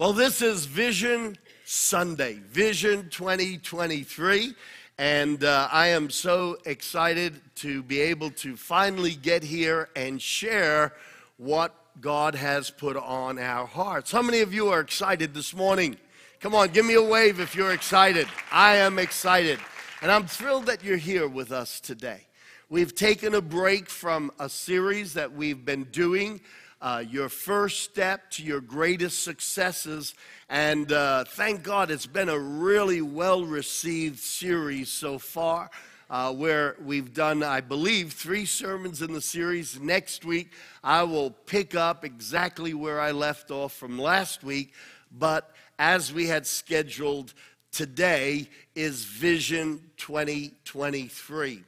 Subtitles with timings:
[0.00, 4.54] Well, this is Vision Sunday, Vision 2023.
[4.96, 10.94] And uh, I am so excited to be able to finally get here and share
[11.36, 14.10] what God has put on our hearts.
[14.10, 15.98] How many of you are excited this morning?
[16.40, 18.26] Come on, give me a wave if you're excited.
[18.50, 19.58] I am excited.
[20.00, 22.22] And I'm thrilled that you're here with us today.
[22.70, 26.40] We've taken a break from a series that we've been doing
[26.80, 30.14] uh, your first step to your greatest successes.
[30.48, 35.70] And uh, thank God it's been a really well received series so far.
[36.08, 39.78] Uh, where we've done, I believe, three sermons in the series.
[39.78, 40.50] Next week,
[40.82, 44.74] I will pick up exactly where I left off from last week.
[45.16, 47.32] But as we had scheduled,
[47.70, 51.62] today is Vision 2023.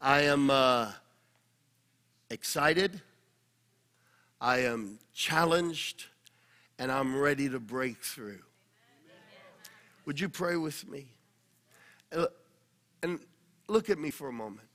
[0.00, 0.90] I am uh,
[2.28, 3.00] excited
[4.40, 6.04] I am challenged
[6.78, 8.40] and I'm ready to break through.
[10.04, 11.06] Would you pray with me?
[12.12, 12.26] Uh,
[13.02, 13.18] and
[13.68, 14.68] look at me for a moment.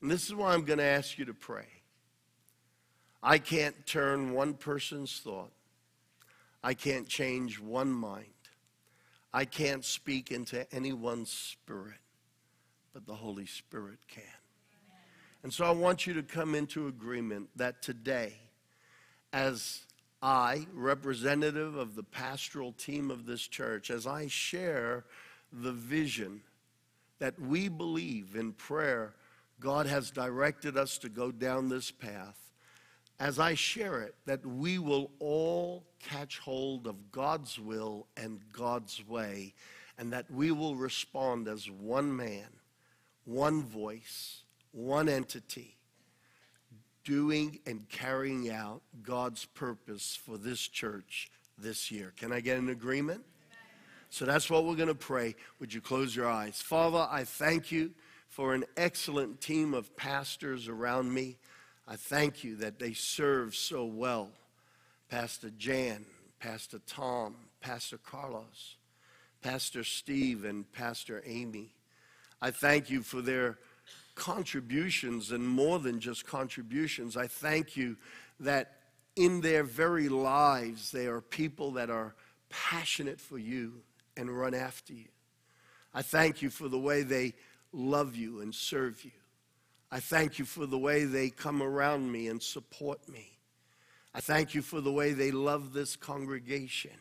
[0.00, 1.66] And this is why I'm going to ask you to pray.
[3.22, 5.52] I can't turn one person's thought.
[6.62, 8.26] I can't change one mind.
[9.32, 11.98] I can't speak into anyone's spirit,
[12.92, 14.22] but the Holy Spirit can.
[15.42, 18.34] And so I want you to come into agreement that today,
[19.32, 19.80] as
[20.22, 25.04] I, representative of the pastoral team of this church, as I share
[25.52, 26.42] the vision
[27.18, 29.14] that we believe in prayer,
[29.58, 32.38] God has directed us to go down this path.
[33.18, 39.06] As I share it, that we will all catch hold of God's will and God's
[39.06, 39.54] way,
[39.98, 42.48] and that we will respond as one man,
[43.24, 45.76] one voice, one entity
[47.04, 52.12] doing and carrying out God's purpose for this church this year.
[52.16, 53.22] Can I get an agreement?
[54.10, 55.34] So that's what we're going to pray.
[55.58, 56.60] Would you close your eyes?
[56.60, 57.92] Father, I thank you
[58.28, 61.38] for an excellent team of pastors around me.
[61.88, 64.30] I thank you that they serve so well.
[65.08, 66.04] Pastor Jan,
[66.38, 68.76] Pastor Tom, Pastor Carlos,
[69.42, 71.74] Pastor Steve, and Pastor Amy.
[72.40, 73.58] I thank you for their
[74.14, 77.16] contributions and more than just contributions.
[77.16, 77.96] I thank you
[78.40, 78.76] that
[79.16, 82.14] in their very lives, they are people that are
[82.48, 83.82] passionate for you
[84.16, 85.08] and run after you.
[85.94, 87.34] I thank you for the way they
[87.72, 89.10] love you and serve you.
[89.90, 93.38] I thank you for the way they come around me and support me.
[94.14, 96.92] I thank you for the way they love this congregation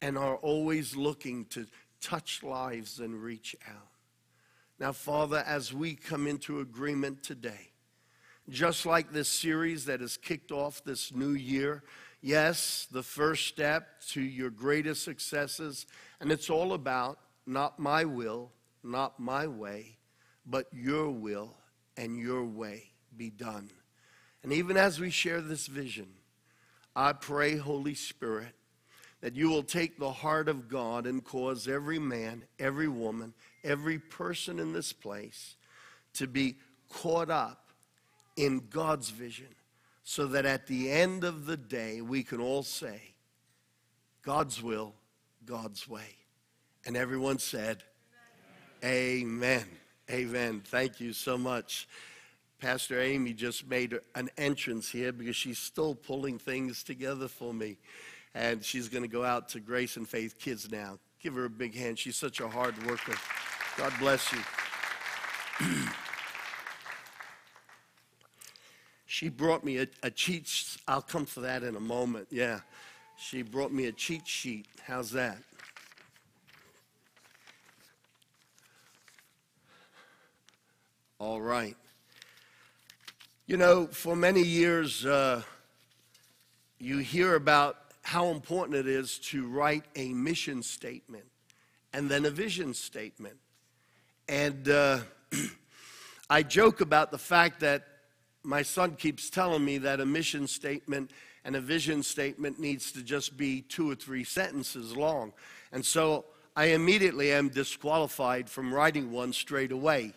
[0.00, 1.66] and are always looking to
[2.00, 3.95] touch lives and reach out.
[4.78, 7.70] Now, Father, as we come into agreement today,
[8.48, 11.82] just like this series that has kicked off this new year,
[12.20, 15.86] yes, the first step to your greatest successes,
[16.20, 19.96] and it's all about not my will, not my way,
[20.44, 21.54] but your will
[21.96, 23.70] and your way be done.
[24.42, 26.08] And even as we share this vision,
[26.94, 28.54] I pray, Holy Spirit,
[29.22, 33.34] that you will take the heart of God and cause every man, every woman,
[33.66, 35.56] every person in this place
[36.14, 36.56] to be
[36.88, 37.70] caught up
[38.36, 39.54] in God's vision
[40.04, 43.14] so that at the end of the day we can all say,
[44.22, 44.94] God's will,
[45.44, 46.16] God's way.
[46.86, 47.82] And everyone said,
[48.84, 49.24] Amen.
[49.24, 49.64] Amen.
[50.10, 50.62] Amen.
[50.64, 51.88] Thank you so much.
[52.60, 57.76] Pastor Amy just made an entrance here because she's still pulling things together for me.
[58.34, 60.98] And she's going to go out to Grace and Faith Kids now.
[61.20, 61.98] Give her a big hand.
[61.98, 63.16] She's such a hard worker.
[63.76, 64.38] God bless you.
[69.06, 70.78] she brought me a, a cheat.
[70.88, 72.28] I'll come for that in a moment.
[72.30, 72.60] Yeah.
[73.18, 74.66] She brought me a cheat sheet.
[74.86, 75.36] How's that?
[81.18, 81.76] All right.
[83.46, 85.42] You know, for many years, uh,
[86.78, 91.26] you hear about how important it is to write a mission statement
[91.92, 93.36] and then a vision statement.
[94.28, 94.98] And uh,
[96.30, 97.86] I joke about the fact that
[98.42, 101.12] my son keeps telling me that a mission statement
[101.44, 105.32] and a vision statement needs to just be two or three sentences long.
[105.70, 106.24] And so
[106.56, 110.12] I immediately am disqualified from writing one straight away.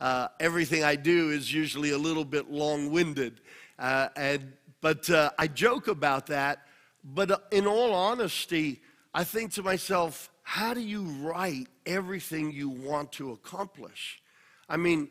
[0.00, 3.40] Uh, everything I do is usually a little bit long winded.
[3.78, 6.66] Uh, and, but uh, I joke about that.
[7.02, 8.80] But uh, in all honesty,
[9.12, 14.20] I think to myself, how do you write everything you want to accomplish?
[14.68, 15.08] I mean,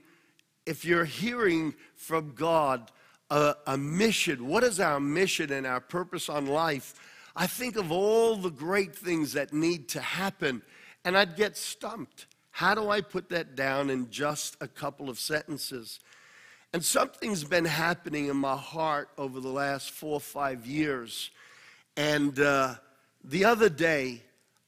[0.65, 2.91] if you're hearing from God
[3.29, 6.95] a, a mission, what is our mission and our purpose on life?
[7.35, 10.61] I think of all the great things that need to happen,
[11.03, 12.27] and I'd get stumped.
[12.51, 15.99] How do I put that down in just a couple of sentences?
[16.71, 21.31] And something's been happening in my heart over the last four or five years.
[21.97, 22.75] And uh,
[23.23, 24.23] the other day,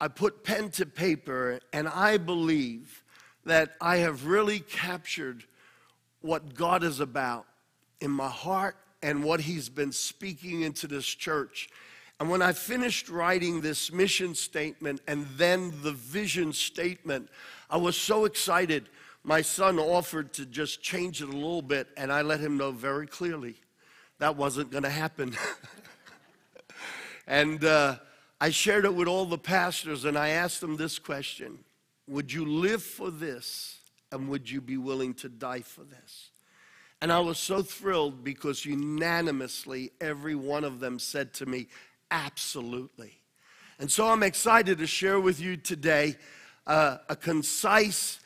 [0.06, 3.04] I put pen to paper, and I believe
[3.44, 5.46] that I have really captured
[6.22, 7.48] what God is about
[8.00, 11.70] in my heart and what He's been speaking into this church.
[12.20, 17.28] And when I finished writing this mission statement and then the vision statement,
[17.68, 18.90] I was so excited.
[19.24, 22.70] My son offered to just change it a little bit, and I let him know
[22.70, 23.56] very clearly
[24.20, 25.36] that wasn't going to happen.
[27.26, 27.96] and uh,
[28.40, 31.60] I shared it with all the pastors, and I asked them this question
[32.08, 33.80] Would you live for this,
[34.12, 36.32] and would you be willing to die for this?
[37.02, 41.68] And I was so thrilled because unanimously every one of them said to me,
[42.12, 43.14] Absolutely.
[43.80, 46.16] And so I'm excited to share with you today
[46.66, 48.20] uh, a concise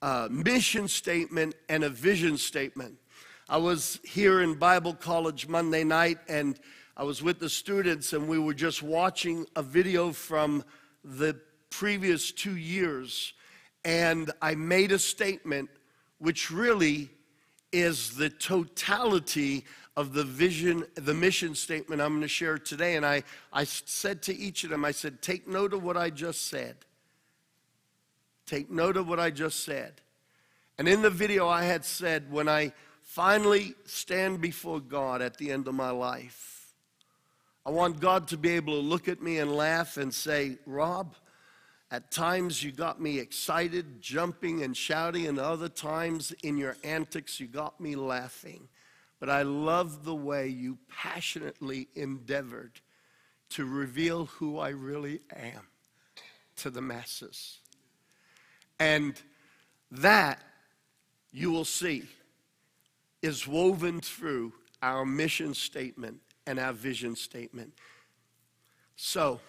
[0.00, 2.96] uh, mission statement and a vision statement.
[3.48, 6.58] I was here in Bible college Monday night and
[6.96, 10.64] I was with the students and we were just watching a video from
[11.04, 11.38] the
[11.68, 13.34] previous two years.
[13.84, 15.68] And I made a statement
[16.18, 17.10] which really
[17.70, 22.96] is the totality of the vision, the mission statement I'm going to share today.
[22.96, 26.08] And I, I said to each of them, I said, take note of what I
[26.08, 26.76] just said.
[28.46, 30.00] Take note of what I just said.
[30.78, 32.72] And in the video, I had said, when I
[33.02, 36.55] finally stand before God at the end of my life,
[37.66, 41.16] I want God to be able to look at me and laugh and say, Rob,
[41.90, 47.40] at times you got me excited, jumping and shouting, and other times in your antics
[47.40, 48.68] you got me laughing.
[49.18, 52.80] But I love the way you passionately endeavored
[53.50, 55.66] to reveal who I really am
[56.58, 57.58] to the masses.
[58.78, 59.20] And
[59.90, 60.40] that,
[61.32, 62.04] you will see,
[63.22, 64.52] is woven through
[64.82, 67.72] our mission statement and our vision statement.
[68.96, 69.40] So,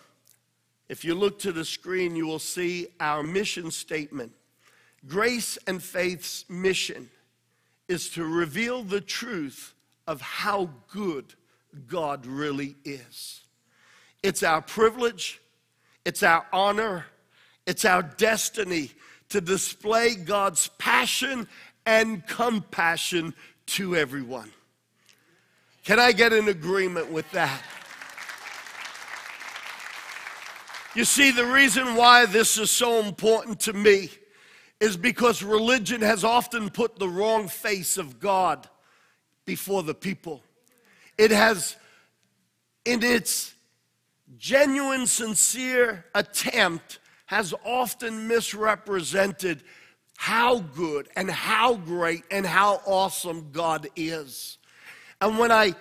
[0.89, 4.31] if you look to the screen, you will see our mission statement.
[5.05, 7.09] Grace and Faith's mission
[7.87, 9.73] is to reveal the truth
[10.07, 11.33] of how good
[11.87, 13.41] God really is.
[14.23, 15.41] It's our privilege,
[16.05, 17.05] it's our honor,
[17.65, 18.91] it's our destiny
[19.29, 21.47] to display God's passion
[21.85, 23.33] and compassion
[23.67, 24.51] to everyone.
[25.87, 27.61] Can I get an agreement with that?
[30.93, 34.09] You see, the reason why this is so important to me
[34.81, 38.67] is because religion has often put the wrong face of God
[39.45, 40.43] before the people.
[41.17, 41.77] It has,
[42.83, 43.55] in its
[44.37, 49.63] genuine, sincere attempt, has often misrepresented
[50.17, 54.56] how good and how great and how awesome God is.
[55.21, 55.73] And when I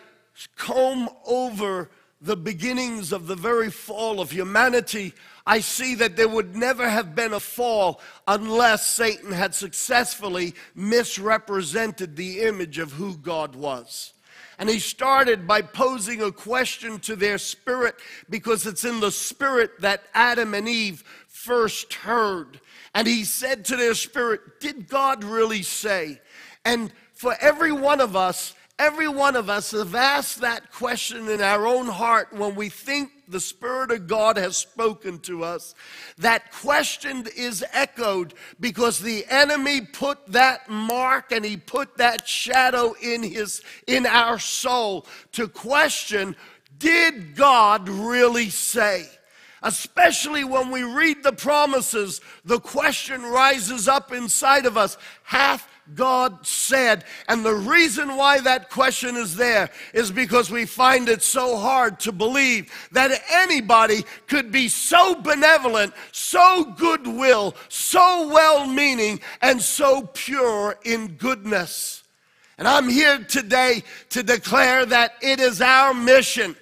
[0.57, 1.91] comb over
[2.21, 5.13] the beginnings of the very fall of humanity,
[5.47, 12.17] I see that there would never have been a fall unless Satan had successfully misrepresented
[12.17, 14.13] the image of who God was.
[14.59, 17.97] And he started by posing a question to their spirit
[18.31, 22.61] because it's in the spirit that Adam and Eve first heard.
[22.95, 26.21] And he said to their spirit, Did God really say?
[26.65, 31.41] And for every one of us, every one of us have asked that question in
[31.41, 35.75] our own heart when we think the Spirit of God has spoken to us.
[36.19, 42.95] That question is echoed because the enemy put that mark and he put that shadow
[43.03, 46.37] in his in our soul to question,
[46.79, 49.09] did God really say?
[49.63, 56.47] Especially when we read the promises, the question rises up inside of us Hath God
[56.47, 57.05] said?
[57.29, 62.01] And the reason why that question is there is because we find it so hard
[62.01, 70.11] to believe that anybody could be so benevolent, so goodwill, so well meaning, and so
[70.13, 72.03] pure in goodness.
[72.59, 76.57] And I'm here today to declare that it is our mission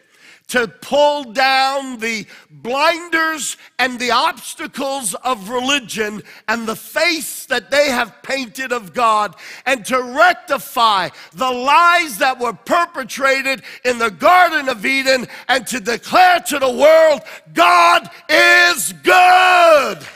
[0.55, 7.89] to pull down the blinders and the obstacles of religion and the face that they
[7.89, 9.35] have painted of God
[9.67, 15.81] and to rectify the lies that were perpetrated in the Garden of Eden and to
[15.81, 20.07] declare to the world, God is good.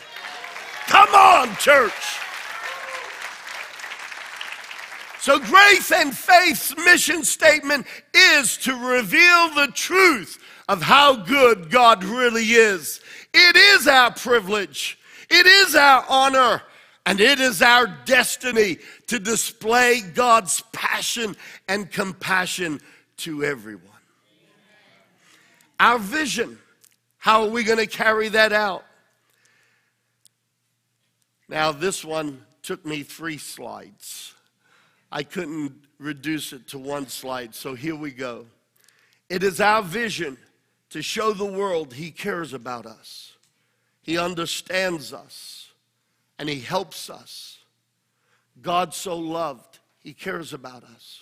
[0.86, 2.20] Come on, church.
[5.20, 12.04] So, Grace and Faith's mission statement is to reveal the truth of how good God
[12.04, 13.00] really is.
[13.34, 14.98] It is our privilege,
[15.28, 16.62] it is our honor,
[17.04, 21.34] and it is our destiny to display God's passion
[21.66, 22.80] and compassion
[23.18, 23.84] to everyone.
[25.80, 26.58] Our vision,
[27.18, 28.84] how are we going to carry that out?
[31.48, 34.34] Now, this one took me three slides.
[35.10, 38.46] I couldn't reduce it to one slide, so here we go.
[39.28, 40.36] It is our vision
[40.90, 43.34] to show the world He cares about us,
[44.02, 45.72] He understands us,
[46.38, 47.58] and He helps us.
[48.60, 51.20] God so loved, He cares about us.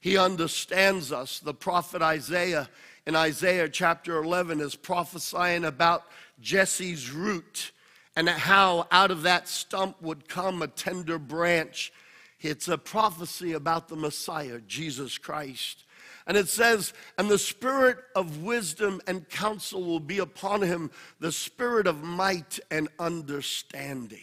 [0.00, 1.40] He understands us.
[1.40, 2.68] The prophet Isaiah
[3.06, 6.04] in Isaiah chapter 11 is prophesying about
[6.40, 7.72] Jesse's root
[8.14, 11.92] and how out of that stump would come a tender branch.
[12.40, 15.84] It's a prophecy about the Messiah, Jesus Christ.
[16.26, 21.32] And it says, And the spirit of wisdom and counsel will be upon him, the
[21.32, 24.20] spirit of might and understanding.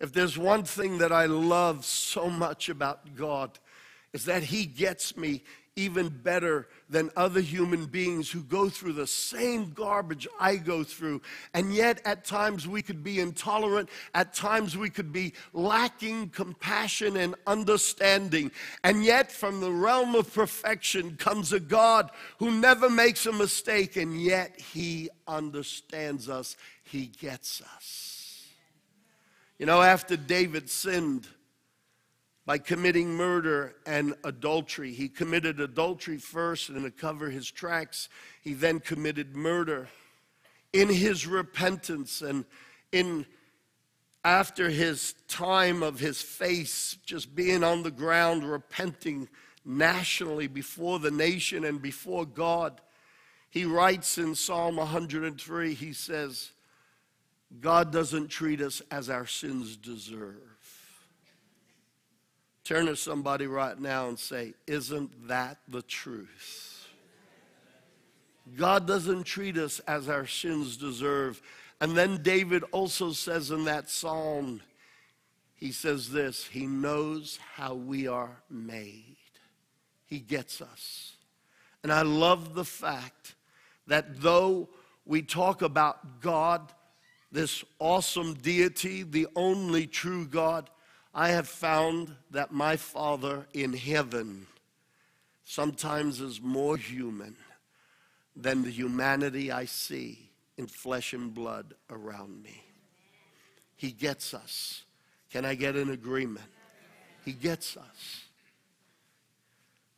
[0.00, 3.58] If there's one thing that I love so much about God,
[4.12, 5.42] is that he gets me
[5.74, 11.22] even better than other human beings who go through the same garbage I go through.
[11.54, 13.88] And yet, at times, we could be intolerant.
[14.14, 18.50] At times, we could be lacking compassion and understanding.
[18.84, 23.96] And yet, from the realm of perfection comes a God who never makes a mistake,
[23.96, 28.46] and yet He understands us, He gets us.
[29.58, 31.26] You know, after David sinned,
[32.44, 34.92] by committing murder and adultery.
[34.92, 38.08] He committed adultery first, and to cover his tracks,
[38.42, 39.88] he then committed murder.
[40.72, 42.44] In his repentance and
[42.90, 43.26] in
[44.24, 49.28] after his time of his face just being on the ground, repenting
[49.64, 52.80] nationally before the nation and before God,
[53.50, 56.52] he writes in Psalm 103, he says,
[57.60, 60.51] God doesn't treat us as our sins deserve.
[62.64, 66.88] Turn to somebody right now and say, Isn't that the truth?
[68.56, 71.40] God doesn't treat us as our sins deserve.
[71.80, 74.60] And then David also says in that psalm,
[75.62, 79.16] he says this He knows how we are made,
[80.06, 81.12] He gets us.
[81.84, 83.36] And I love the fact
[83.86, 84.68] that though
[85.04, 86.72] we talk about God,
[87.30, 90.68] this awesome deity, the only true God,
[91.14, 94.46] I have found that my Father in heaven
[95.44, 97.36] sometimes is more human
[98.34, 102.62] than the humanity I see in flesh and blood around me.
[103.76, 104.84] He gets us.
[105.30, 106.46] Can I get an agreement?
[107.24, 108.24] He gets us.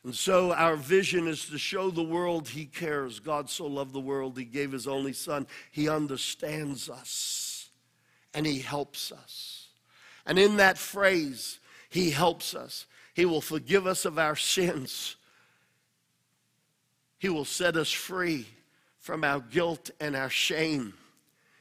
[0.04, 3.21] And so our vision is to show the world He cares.
[3.21, 5.47] God so loved the world, He gave His only Son.
[5.71, 7.71] He understands us
[8.35, 9.63] and He helps us.
[10.26, 11.59] And in that phrase,
[11.90, 12.87] He helps us.
[13.14, 15.16] He will forgive us of our sins.
[17.19, 18.47] He will set us free
[18.99, 20.95] from our guilt and our shame.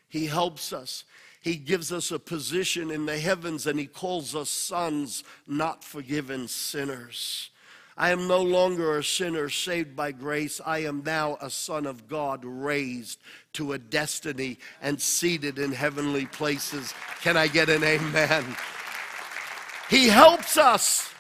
[0.09, 1.05] He helps us.
[1.41, 6.47] He gives us a position in the heavens and He calls us sons, not forgiven
[6.47, 7.49] sinners.
[7.95, 10.59] I am no longer a sinner saved by grace.
[10.65, 13.19] I am now a son of God raised
[13.53, 16.93] to a destiny and seated in heavenly places.
[17.21, 18.55] Can I get an amen?
[19.89, 21.13] He helps us.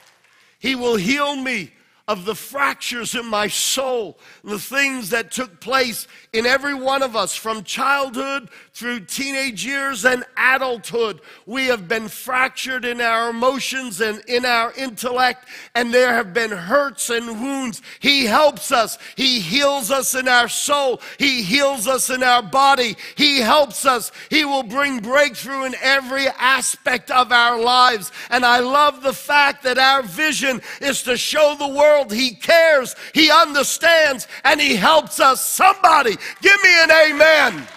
[0.57, 1.71] He will heal me
[2.09, 7.15] of the fractures in my soul, the things that took place in every one of
[7.15, 11.21] us from childhood through teenage years and adulthood.
[11.45, 16.51] We have been fractured in our emotions and in our intellect, and there have been
[16.51, 17.81] hurts and wounds.
[18.01, 18.97] He helps us.
[19.15, 20.99] He heals us in our soul.
[21.17, 22.97] He heals us in our body.
[23.15, 24.11] He helps us.
[24.29, 28.11] He will bring breakthrough in every aspect of our lives.
[28.29, 32.11] And I love the fact that our vision is to show the world world.
[32.11, 35.45] He cares, He understands, and He helps us.
[35.45, 37.67] Somebody, give me an amen.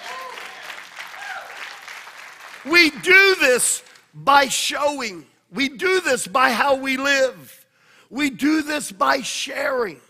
[2.65, 3.83] We do this
[4.15, 7.67] by showing, we do this by how we live,
[8.11, 10.01] we do this by sharing,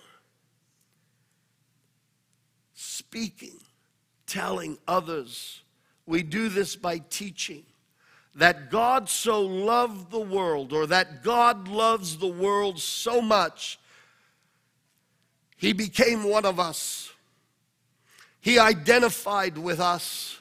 [2.74, 3.58] speaking,
[4.26, 5.62] telling others.
[6.06, 7.64] We do this by teaching
[8.36, 13.78] that God so loved the world, or that God loves the world so much
[15.56, 17.10] he became one of us.
[18.40, 20.38] He identified with us.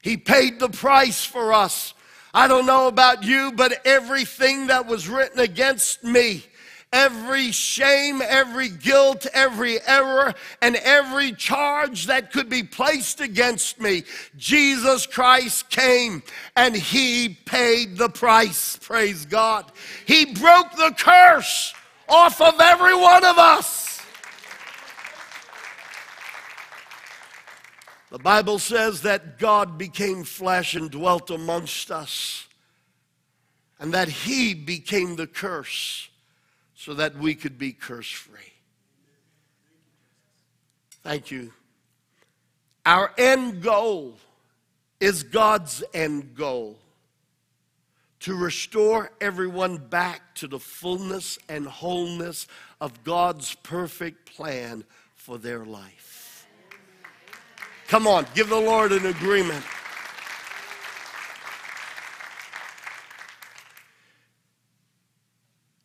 [0.00, 1.92] He paid the price for us.
[2.32, 6.44] I don't know about you, but everything that was written against me,
[6.92, 14.04] every shame, every guilt, every error, and every charge that could be placed against me.
[14.36, 16.22] Jesus Christ came
[16.56, 18.78] and he paid the price.
[18.80, 19.70] Praise God.
[20.06, 21.74] He broke the curse
[22.08, 23.87] off of every one of us.
[28.10, 32.46] The Bible says that God became flesh and dwelt amongst us,
[33.78, 36.08] and that He became the curse
[36.74, 38.52] so that we could be curse free.
[41.02, 41.52] Thank you.
[42.86, 44.16] Our end goal
[45.00, 46.78] is God's end goal
[48.20, 52.46] to restore everyone back to the fullness and wholeness
[52.80, 54.84] of God's perfect plan
[55.14, 56.17] for their life.
[57.88, 59.64] Come on, give the Lord an agreement.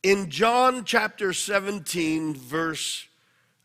[0.03, 3.07] In John chapter 17, verse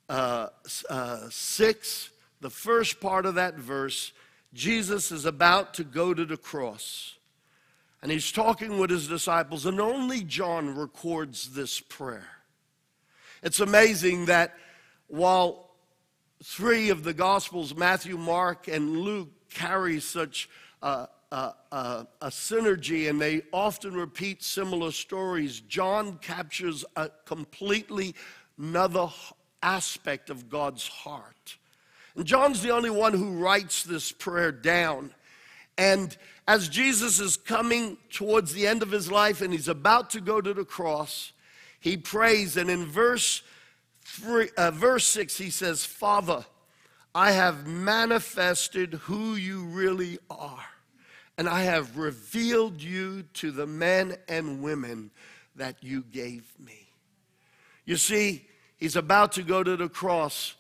[0.08, 0.50] uh,
[0.88, 4.12] uh, 6, the first part of that verse,
[4.54, 7.16] Jesus is about to go to the cross.
[8.02, 12.28] And he's talking with his disciples, and only John records this prayer.
[13.42, 14.54] It's amazing that
[15.08, 15.67] while
[16.42, 20.48] three of the Gospels, Matthew, Mark, and Luke, carry such
[20.82, 25.60] uh, a, a, a, synergy and they often repeat similar stories.
[25.60, 28.14] John captures a completely
[28.58, 29.08] another
[29.62, 31.56] aspect of God's heart.
[32.14, 35.14] And John's the only one who writes this prayer down.
[35.76, 36.16] And
[36.46, 40.40] as Jesus is coming towards the end of his life and he's about to go
[40.40, 41.32] to the cross,
[41.78, 42.56] he prays.
[42.56, 43.47] And in verse, uh,
[44.56, 46.44] Uh, verse 6, he says, Father,
[47.14, 50.64] I have manifested who you really are
[51.38, 55.12] and I have revealed you to the men and women
[55.54, 56.88] that you gave me.
[57.84, 58.46] You see,
[58.76, 60.56] he's about to go to the cross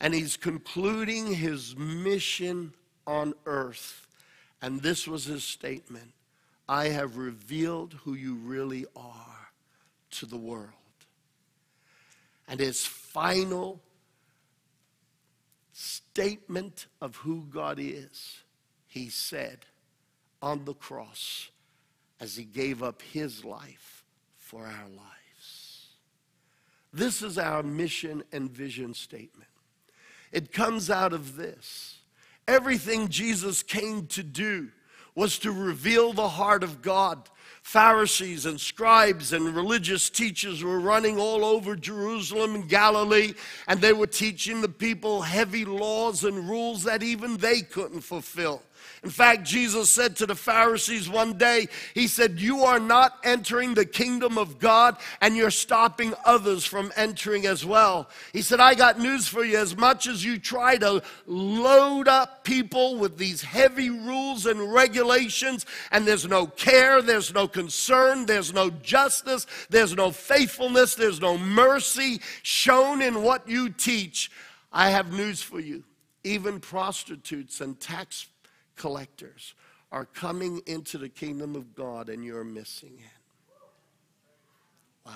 [0.00, 2.74] and he's concluding his mission
[3.06, 4.08] on earth.
[4.60, 6.12] And this was his statement
[6.68, 9.50] I have revealed who you really are
[10.10, 10.70] to the world.
[12.48, 13.82] And his final
[15.72, 18.38] statement of who God is,
[18.86, 19.66] he said,
[20.40, 21.50] on the cross
[22.20, 24.04] as he gave up his life
[24.38, 25.88] for our lives.
[26.92, 29.50] This is our mission and vision statement.
[30.32, 31.98] It comes out of this.
[32.48, 34.68] Everything Jesus came to do
[35.14, 37.28] was to reveal the heart of God.
[37.66, 43.34] Pharisees and scribes and religious teachers were running all over Jerusalem and Galilee,
[43.66, 48.62] and they were teaching the people heavy laws and rules that even they couldn't fulfill.
[49.02, 53.74] In fact, Jesus said to the Pharisees one day, He said, You are not entering
[53.74, 58.08] the kingdom of God and you're stopping others from entering as well.
[58.32, 59.58] He said, I got news for you.
[59.58, 65.66] As much as you try to load up people with these heavy rules and regulations,
[65.92, 71.38] and there's no care, there's no concern, there's no justice, there's no faithfulness, there's no
[71.38, 74.30] mercy shown in what you teach,
[74.70, 75.82] I have news for you.
[76.22, 78.26] Even prostitutes and tax
[78.76, 79.54] collectors
[79.90, 83.20] are coming into the kingdom of God and you're missing it.
[85.06, 85.12] Wow.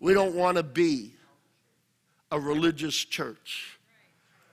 [0.00, 1.14] We don't want to be
[2.30, 3.78] a religious church.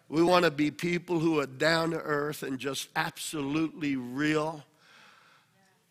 [0.07, 4.63] We want to be people who are down to earth and just absolutely real.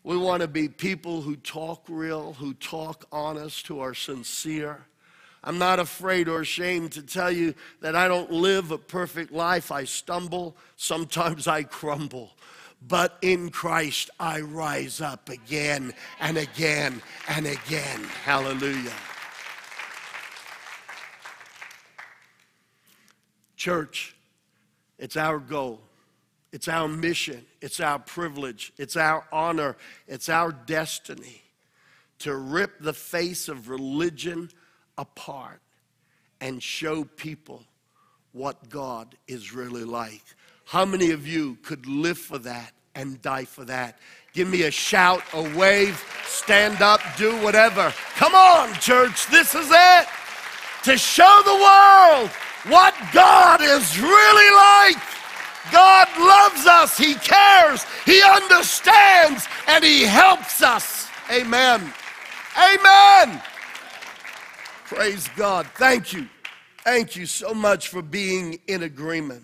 [0.03, 4.85] We want to be people who talk real, who talk honest, who are sincere.
[5.45, 9.71] I'm not afraid or ashamed to tell you that I don't live a perfect life.
[9.71, 12.31] I stumble, sometimes I crumble.
[12.85, 18.03] But in Christ, I rise up again and again and again.
[18.25, 18.91] Hallelujah.
[23.55, 24.15] Church,
[24.99, 25.79] it's our goal.
[26.53, 27.45] It's our mission.
[27.61, 28.71] It's our privilege.
[28.77, 29.75] It's our honor.
[30.07, 31.41] It's our destiny
[32.19, 34.49] to rip the face of religion
[34.97, 35.59] apart
[36.39, 37.63] and show people
[38.33, 40.23] what God is really like.
[40.65, 43.97] How many of you could live for that and die for that?
[44.33, 47.91] Give me a shout, a wave, stand up, do whatever.
[48.15, 50.07] Come on, church, this is it.
[50.83, 52.29] To show the world
[52.71, 55.12] what God is really like.
[55.71, 61.07] God loves us, He cares, He understands, and He helps us.
[61.31, 61.93] Amen.
[62.57, 63.41] Amen.
[64.85, 65.65] Praise God.
[65.75, 66.27] Thank you.
[66.83, 69.43] Thank you so much for being in agreement.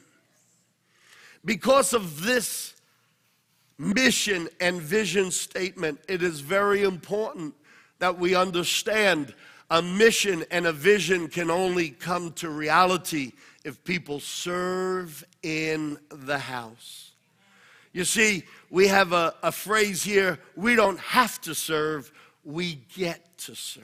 [1.45, 2.75] Because of this
[3.77, 7.55] mission and vision statement, it is very important
[7.99, 9.33] that we understand
[9.71, 13.31] a mission and a vision can only come to reality
[13.63, 17.11] if people serve in the house.
[17.93, 22.11] You see, we have a, a phrase here we don't have to serve,
[22.43, 23.83] we get to serve.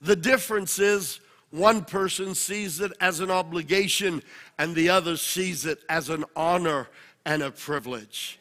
[0.00, 4.22] The difference is one person sees it as an obligation
[4.58, 6.88] and the other sees it as an honor
[7.24, 8.38] and a privilege.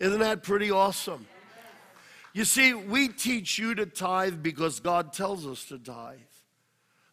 [0.00, 1.26] Isn't that pretty awesome?
[2.34, 6.18] You see, we teach you to tithe because God tells us to tithe.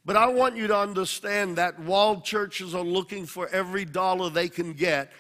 [0.06, 4.48] But I want you to understand that while churches are looking for every dollar they
[4.48, 5.12] can get,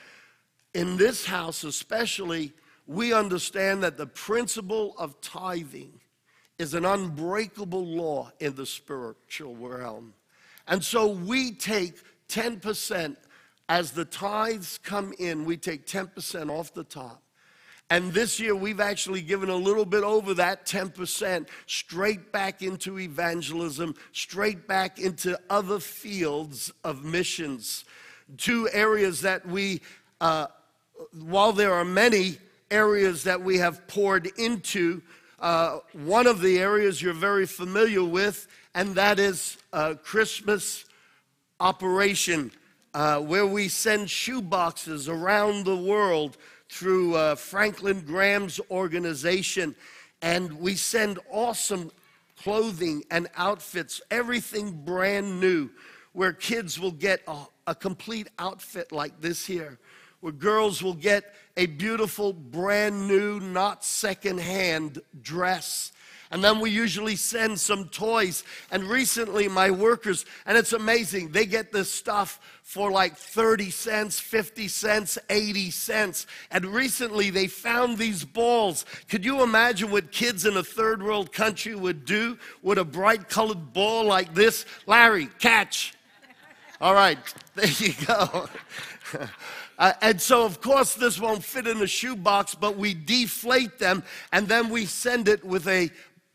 [0.73, 2.53] in this house especially,
[2.87, 5.99] we understand that the principle of tithing
[6.57, 10.13] is an unbreakable law in the spiritual realm.
[10.67, 13.15] And so we take 10%
[13.69, 17.21] as the tithes come in, we take 10% off the top.
[17.91, 22.99] And this year, we've actually given a little bit over that 10% straight back into
[22.99, 27.85] evangelism, straight back into other fields of missions,
[28.37, 29.81] two areas that we,
[30.19, 30.47] uh,
[31.19, 32.37] while there are many
[32.69, 35.01] areas that we have poured into.
[35.39, 40.85] Uh, one of the areas you're very familiar with, and that is uh, Christmas
[41.59, 42.51] operation,
[42.99, 46.35] uh, where we send shoe boxes around the world
[46.67, 49.73] through uh, Franklin Graham's organization,
[50.21, 51.91] and we send awesome
[52.43, 55.69] clothing and outfits, everything brand new,
[56.11, 59.79] where kids will get a, a complete outfit like this here
[60.19, 65.93] where girls will get a beautiful, brand new, not secondhand dress.
[66.31, 68.43] And then we usually send some toys.
[68.71, 74.19] And recently, my workers, and it's amazing, they get this stuff for like 30 cents,
[74.19, 76.27] 50 cents, 80 cents.
[76.51, 78.85] And recently, they found these balls.
[79.09, 83.27] Could you imagine what kids in a third world country would do with a bright
[83.27, 84.65] colored ball like this?
[84.85, 85.95] Larry, catch.
[86.79, 87.17] All right,
[87.55, 88.47] there you go.
[89.79, 94.03] Uh, and so, of course, this won't fit in a shoebox, but we deflate them
[94.33, 95.89] and then we send it with a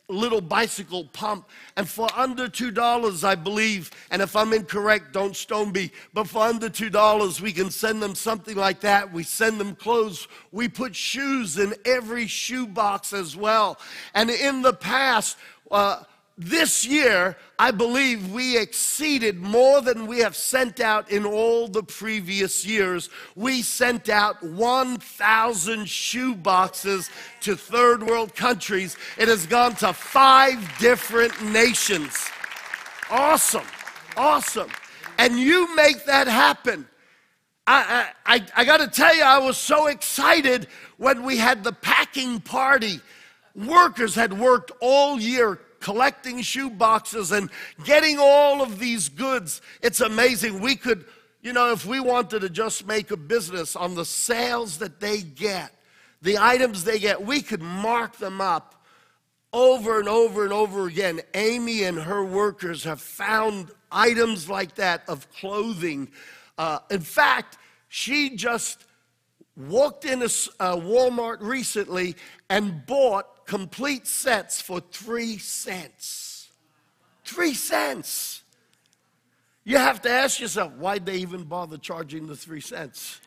[0.09, 1.49] little bicycle pump.
[1.77, 6.43] And for under $2, I believe, and if I'm incorrect, don't stone me, but for
[6.43, 9.13] under $2, we can send them something like that.
[9.13, 10.29] We send them clothes.
[10.53, 13.79] We put shoes in every shoebox as well.
[14.15, 15.39] And in the past,
[15.71, 16.05] uh,
[16.37, 21.85] this year, I believe we exceeded more than we have sent out in all the
[21.85, 23.09] previous years.
[23.37, 27.09] We sent out 1,000 shoe boxes
[27.43, 28.97] to third world countries.
[29.17, 32.17] It has gone to five different nations.
[33.11, 33.67] Awesome,
[34.17, 34.71] awesome.
[35.19, 36.89] And you make that happen.
[37.67, 40.67] I, I, I got to tell you, I was so excited
[40.97, 43.01] when we had the packing party.
[43.55, 47.51] Workers had worked all year collecting shoe boxes and
[47.85, 49.61] getting all of these goods.
[49.83, 50.63] It's amazing.
[50.63, 51.05] We could,
[51.43, 55.21] you know, if we wanted to just make a business on the sales that they
[55.21, 55.73] get,
[56.23, 58.83] the items they get, we could mark them up
[59.53, 61.21] over and over and over again.
[61.35, 66.09] Amy and her workers have found items like that of clothing.
[66.57, 68.87] Uh, in fact, she just
[69.55, 70.25] walked in a,
[70.61, 72.17] a Walmart recently
[72.49, 76.51] and bought complete sets for three cents.
[77.25, 78.43] Three cents.
[79.65, 83.21] You have to ask yourself, why'd they even bother charging the three cents?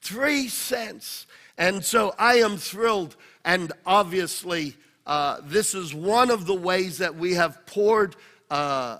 [0.00, 1.26] Three cents.
[1.58, 7.16] And so I am thrilled, and obviously, uh, this is one of the ways that
[7.16, 8.16] we have poured
[8.50, 8.98] uh,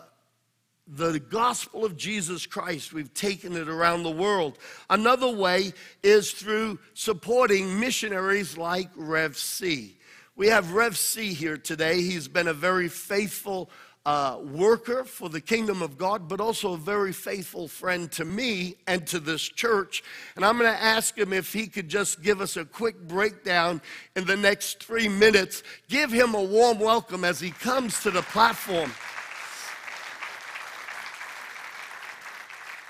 [0.87, 2.93] the gospel of Jesus Christ.
[2.93, 4.59] We've taken it around the world.
[4.91, 9.97] Another way is through supporting missionaries like Rev C.
[10.37, 12.03] We have Rev C here today.
[12.03, 13.71] He's been a very faithful
[14.07, 18.75] uh, worker for the kingdom of God, but also a very faithful friend to me
[18.87, 20.05] and to this church.
[20.37, 23.81] And I'm going to ask him if he could just give us a quick breakdown
[24.15, 25.63] in the next three minutes.
[25.89, 28.93] Give him a warm welcome as he comes to the platform.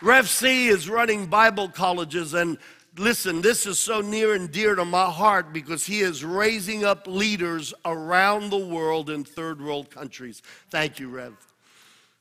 [0.05, 2.59] Rev C is running Bible colleges, and
[2.99, 7.07] listen, this is so near and dear to my heart because he is raising up
[7.07, 10.43] leaders around the world in third world countries.
[10.69, 11.35] Thank you, Rev.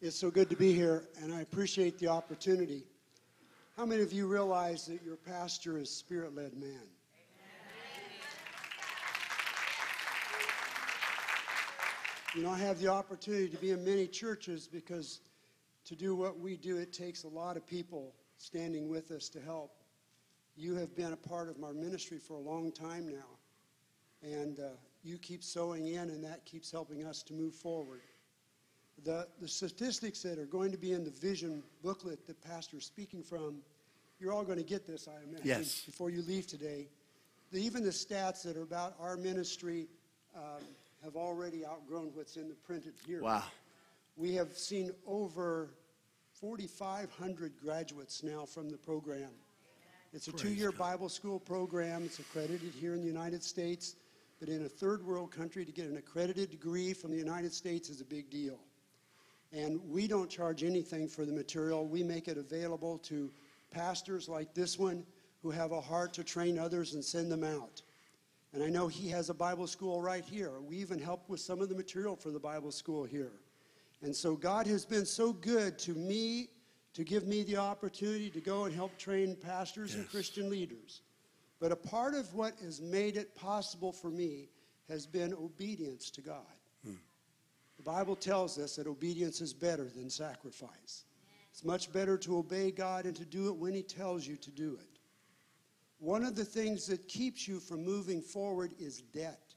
[0.02, 2.86] It's so good to be here, and I appreciate the opportunity.
[3.76, 6.88] How many of you realize that your pastor is spirit led man?
[12.34, 15.19] You know, I have the opportunity to be in many churches because
[15.86, 19.41] to do what we do, it takes a lot of people standing with us to
[19.41, 19.72] help.
[20.56, 23.38] You have been a part of our ministry for a long time now,
[24.22, 24.69] and uh,
[25.04, 28.02] you keep sowing in, and that keeps helping us to move forward.
[29.04, 33.24] The, the statistics that are going to be in the vision booklet that Pastor's speaking
[33.24, 33.58] from,
[34.19, 35.82] you're all going to get this, I imagine, yes.
[35.82, 36.88] before you leave today.
[37.52, 39.88] The, even the stats that are about our ministry
[40.36, 40.63] um,
[41.04, 43.22] have already outgrown what's in the printed here.
[43.22, 43.43] Wow.
[44.15, 45.71] We have seen over
[46.39, 49.32] 4,500 graduates now from the program.
[50.13, 52.04] It's a two-year Bible school program.
[52.04, 53.95] It's accredited here in the United States.
[54.39, 57.89] But in a third world country, to get an accredited degree from the United States
[57.89, 58.60] is a big deal.
[59.52, 61.88] And we don't charge anything for the material.
[61.88, 63.32] We make it available to
[63.71, 65.06] pastors like this one
[65.41, 67.82] who have a heart to train others and send them out.
[68.54, 70.60] And I know he has a Bible school right here.
[70.62, 73.32] We even help with some of the material for the Bible school here.
[74.04, 76.50] And so God has been so good to me
[76.94, 80.00] to give me the opportunity to go and help train pastors yes.
[80.00, 81.02] and Christian leaders.
[81.60, 84.50] But a part of what has made it possible for me
[84.89, 86.44] has been obedience to God.
[86.86, 86.96] Hmm.
[87.78, 91.06] The Bible tells us that obedience is better than sacrifice.
[91.50, 94.52] It's much better to obey God and to do it when He tells you to
[94.52, 95.00] do it.
[96.00, 99.53] One of the things that keeps you from moving forward is debt.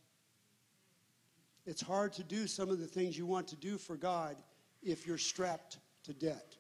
[1.66, 4.36] It's hard to do some of the things you want to do for God
[4.82, 6.56] if you're strapped to debt.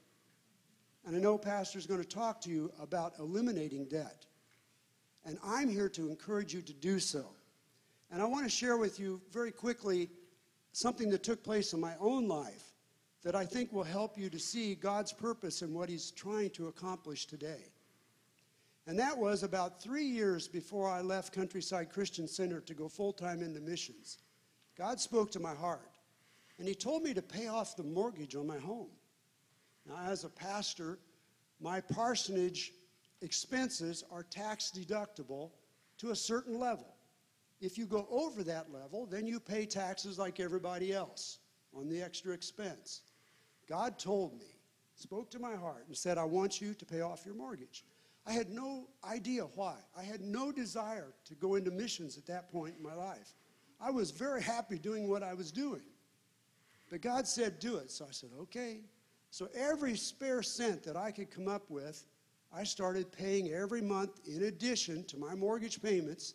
[1.06, 4.26] And I know Pastor's going to talk to you about eliminating debt.
[5.24, 7.24] And I'm here to encourage you to do so.
[8.10, 10.10] And I want to share with you very quickly
[10.72, 12.72] something that took place in my own life
[13.22, 16.68] that I think will help you to see God's purpose and what He's trying to
[16.68, 17.70] accomplish today.
[18.86, 23.12] And that was about three years before I left Countryside Christian Center to go full
[23.12, 24.18] time into missions.
[24.76, 25.98] God spoke to my heart,
[26.58, 28.90] and He told me to pay off the mortgage on my home.
[29.86, 30.98] Now, as a pastor,
[31.60, 32.72] my parsonage
[33.22, 35.50] expenses are tax deductible
[35.98, 36.94] to a certain level.
[37.60, 41.38] If you go over that level, then you pay taxes like everybody else
[41.74, 43.02] on the extra expense.
[43.68, 44.58] God told me,
[44.94, 47.84] spoke to my heart, and said, I want you to pay off your mortgage.
[48.26, 49.76] I had no idea why.
[49.96, 53.34] I had no desire to go into missions at that point in my life.
[53.80, 55.82] I was very happy doing what I was doing.
[56.90, 57.90] But God said, do it.
[57.90, 58.80] So I said, okay.
[59.30, 62.06] So every spare cent that I could come up with,
[62.52, 66.34] I started paying every month in addition to my mortgage payments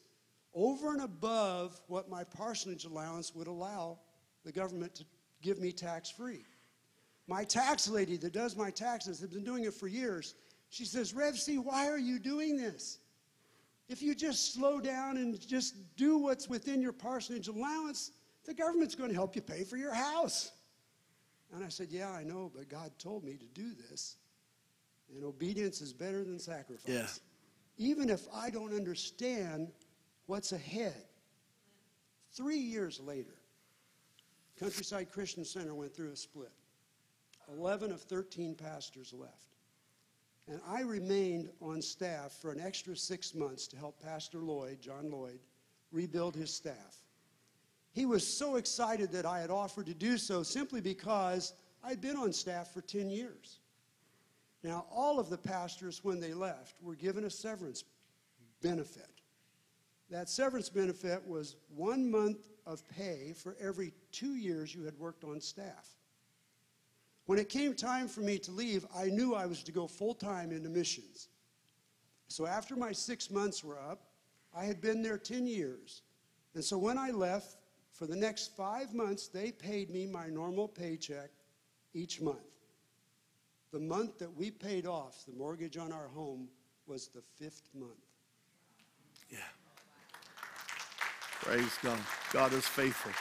[0.53, 3.97] over and above what my parsonage allowance would allow
[4.43, 5.05] the government to
[5.41, 6.43] give me tax free.
[7.27, 10.35] My tax lady that does my taxes has been doing it for years.
[10.69, 12.99] She says, Rev C, why are you doing this?
[13.91, 18.11] If you just slow down and just do what's within your parsonage allowance,
[18.45, 20.53] the government's going to help you pay for your house.
[21.53, 24.15] And I said, Yeah, I know, but God told me to do this.
[25.13, 26.87] And obedience is better than sacrifice.
[26.87, 27.85] Yeah.
[27.85, 29.73] Even if I don't understand
[30.25, 31.03] what's ahead.
[32.31, 33.35] Three years later,
[34.57, 36.53] Countryside Christian Center went through a split.
[37.51, 39.50] 11 of 13 pastors left.
[40.47, 45.09] And I remained on staff for an extra six months to help Pastor Lloyd, John
[45.09, 45.39] Lloyd,
[45.91, 46.97] rebuild his staff.
[47.93, 52.15] He was so excited that I had offered to do so simply because I'd been
[52.15, 53.59] on staff for 10 years.
[54.63, 57.83] Now, all of the pastors, when they left, were given a severance
[58.61, 59.09] benefit.
[60.09, 65.23] That severance benefit was one month of pay for every two years you had worked
[65.23, 65.89] on staff.
[67.31, 70.13] When it came time for me to leave, I knew I was to go full
[70.13, 71.29] time into missions.
[72.27, 74.01] So after my six months were up,
[74.53, 76.01] I had been there 10 years.
[76.55, 77.55] And so when I left,
[77.93, 81.29] for the next five months, they paid me my normal paycheck
[81.93, 82.51] each month.
[83.71, 86.49] The month that we paid off the mortgage on our home
[86.85, 87.91] was the fifth month.
[89.29, 89.37] Yeah.
[91.39, 91.99] Praise God.
[92.33, 93.13] God is faithful.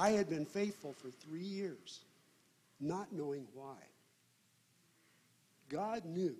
[0.00, 2.06] I had been faithful for three years
[2.82, 3.76] not knowing why.
[5.68, 6.36] God knew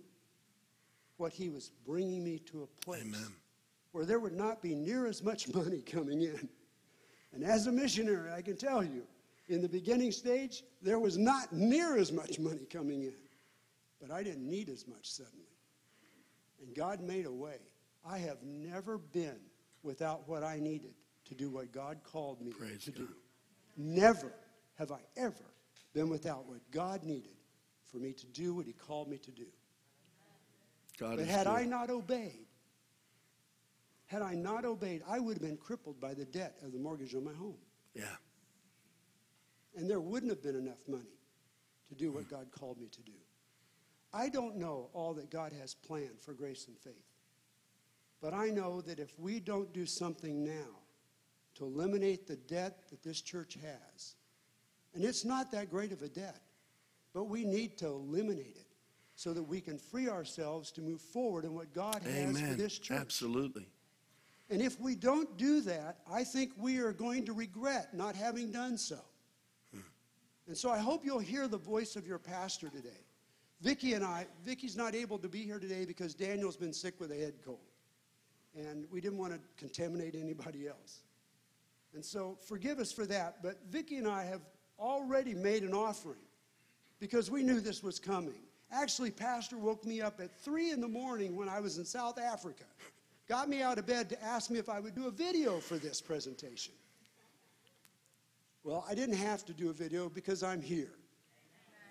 [1.16, 3.32] what He was bringing me to a place Amen.
[3.92, 6.48] where there would not be near as much money coming in.
[7.32, 9.04] And as a missionary, I can tell you,
[9.48, 13.14] in the beginning stage, there was not near as much money coming in.
[14.00, 15.46] but I didn't need as much suddenly.
[16.60, 17.56] And God made a way.
[18.04, 19.38] I have never been
[19.82, 20.94] without what I needed
[21.26, 22.98] to do what God called me Praise to God.
[22.98, 23.08] do.
[23.76, 24.32] Never
[24.76, 25.44] have I ever
[25.92, 27.36] been without what God needed
[27.90, 29.46] for me to do what He called me to do.
[30.98, 31.52] God But had good.
[31.52, 32.46] I not obeyed,
[34.06, 37.14] had I not obeyed, I would have been crippled by the debt of the mortgage
[37.14, 37.58] on my home.
[37.94, 38.04] yeah.
[39.74, 41.18] And there wouldn't have been enough money
[41.88, 43.12] to do what God called me to do.
[44.12, 47.06] I don't know all that God has planned for grace and faith.
[48.20, 50.76] But I know that if we don't do something now
[51.54, 54.14] to eliminate the debt that this church has,
[54.94, 56.40] and it's not that great of a debt,
[57.14, 58.66] but we need to eliminate it
[59.14, 62.78] so that we can free ourselves to move forward in what God has for this
[62.78, 62.98] church.
[62.98, 63.66] Absolutely.
[64.50, 68.50] And if we don't do that, I think we are going to regret not having
[68.50, 68.98] done so.
[69.72, 69.80] Hmm.
[70.46, 73.06] And so I hope you'll hear the voice of your pastor today.
[73.62, 77.12] Vicki and I, Vicki's not able to be here today because Daniel's been sick with
[77.12, 77.60] a head cold.
[78.54, 81.00] And we didn't want to contaminate anybody else.
[81.94, 83.42] And so forgive us for that.
[83.42, 84.40] But Vicki and I have
[84.82, 86.18] already made an offering
[86.98, 88.40] because we knew this was coming.
[88.72, 92.18] Actually, Pastor woke me up at 3 in the morning when I was in South
[92.18, 92.64] Africa,
[93.28, 95.76] got me out of bed to ask me if I would do a video for
[95.76, 96.74] this presentation.
[98.64, 100.94] Well, I didn't have to do a video because I'm here.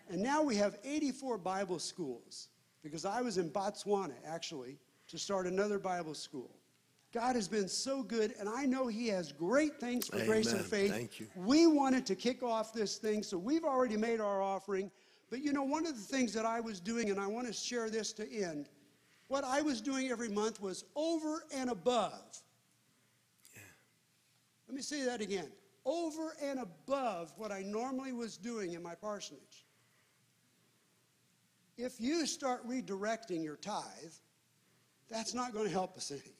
[0.10, 2.50] And now we have 84 Bible schools
[2.84, 4.78] because I was in Botswana, actually,
[5.08, 6.50] to start another Bible school.
[7.14, 10.64] God has been so good, and I know He has great things for Grace and
[10.64, 10.92] Faith.
[10.92, 11.28] Thank you.
[11.36, 14.90] We wanted to kick off this thing, so we've already made our offering.
[15.30, 17.54] But you know, one of the things that I was doing, and I want to
[17.54, 18.70] share this to end,
[19.28, 22.42] what I was doing every month was over and above.
[23.54, 23.62] Yeah.
[24.68, 25.48] Let me say that again.
[25.84, 29.66] Over and above what I normally was doing in my parsonage.
[31.78, 34.14] If you start redirecting your tithe,
[35.10, 36.36] that's not going to help us any.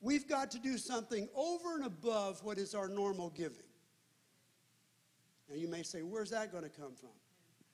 [0.00, 3.64] We've got to do something over and above what is our normal giving.
[5.48, 7.10] Now you may say, where's that going to come from?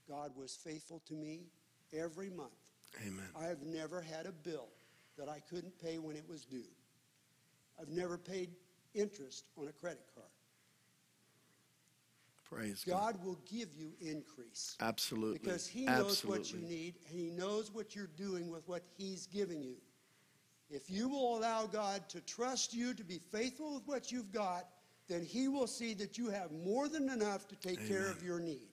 [0.08, 1.42] God was faithful to me
[1.92, 2.50] every month.
[3.06, 3.26] Amen.
[3.38, 4.68] I have never had a bill
[5.18, 6.68] that I couldn't pay when it was due.
[7.80, 8.50] I've never paid
[8.94, 10.28] interest on a credit card.
[12.44, 13.14] Praise God.
[13.14, 15.38] God will give you increase Absolutely.
[15.38, 16.38] because He knows Absolutely.
[16.38, 19.76] what you need and He knows what you're doing with what He's giving you.
[20.74, 24.66] If you will allow God to trust you to be faithful with what you've got,
[25.08, 28.40] then He will see that you have more than enough to take care of your
[28.40, 28.66] need.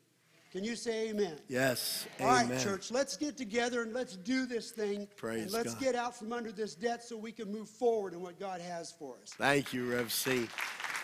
[0.52, 1.38] Can you say amen?
[1.48, 2.08] Yes.
[2.20, 2.60] All right, Amen.
[2.60, 5.08] church, let's get together and let's do this thing.
[5.16, 5.84] Praise and let's God.
[5.84, 8.92] get out from under this debt so we can move forward in what God has
[8.92, 9.34] for us.
[9.38, 10.48] Thank you, Rev C.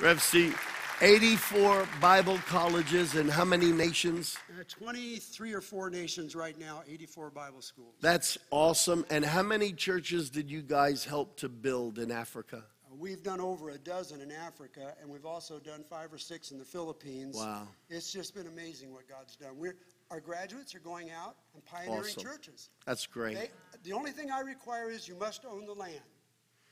[0.02, 0.52] Rev C,
[1.00, 4.36] 84 Bible colleges in how many nations?
[4.58, 7.94] Are 23 or 4 nations right now, 84 Bible schools.
[8.02, 9.06] That's awesome.
[9.12, 12.64] And how many churches did you guys help to build in Africa?
[12.92, 16.50] Uh, We've done over a dozen in Africa, and we've also done five or six
[16.50, 17.36] in the Philippines.
[17.38, 17.68] Wow.
[17.92, 19.52] It's just been amazing what God's done.
[19.56, 19.76] We're,
[20.10, 22.24] our graduates are going out and pioneering Awesome.
[22.24, 22.72] churches.
[22.88, 23.36] That's great.
[23.36, 23.50] They,
[23.84, 26.02] the only thing I require is you must own the land.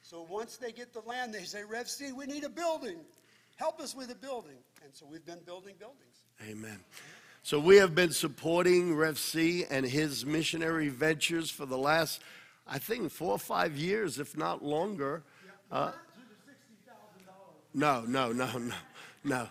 [0.01, 2.97] So once they get the land, they say, Rev C, we need a building.
[3.56, 4.58] Help us with a building.
[4.84, 6.24] And so we've been building buildings.
[6.50, 6.80] Amen.
[7.44, 12.22] So we have been supporting Rev C and his missionary ventures for the last,
[12.68, 15.24] I think, four or five years, if not longer.
[15.72, 15.91] Uh,
[17.74, 18.76] no, no, no, no,
[19.24, 19.48] no.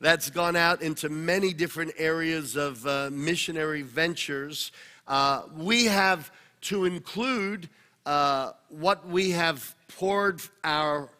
[0.00, 4.70] That's gone out into many different areas of uh, missionary ventures.
[5.08, 7.68] Uh, we have to include
[8.06, 11.10] uh, what we have poured our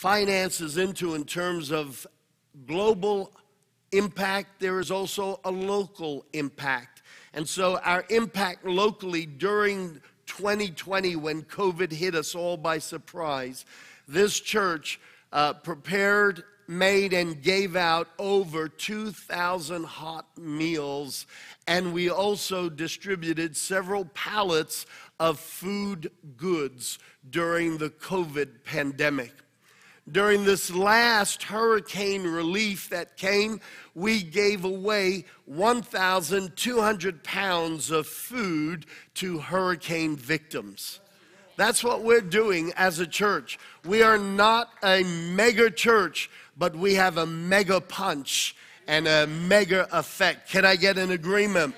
[0.00, 2.06] finances into in terms of
[2.66, 3.30] global
[3.92, 7.02] impact, there is also a local impact.
[7.34, 13.66] And so, our impact locally during 2020, when COVID hit us all by surprise,
[14.08, 14.98] this church
[15.34, 21.26] uh, prepared, made, and gave out over 2,000 hot meals.
[21.66, 24.86] And we also distributed several pallets
[25.18, 26.98] of food goods
[27.28, 29.34] during the COVID pandemic.
[30.12, 33.60] During this last hurricane relief that came,
[33.94, 41.00] we gave away 1,200 pounds of food to hurricane victims.
[41.56, 43.58] That's what we're doing as a church.
[43.84, 48.56] We are not a mega church, but we have a mega punch
[48.88, 50.50] and a mega effect.
[50.50, 51.74] Can I get an agreement?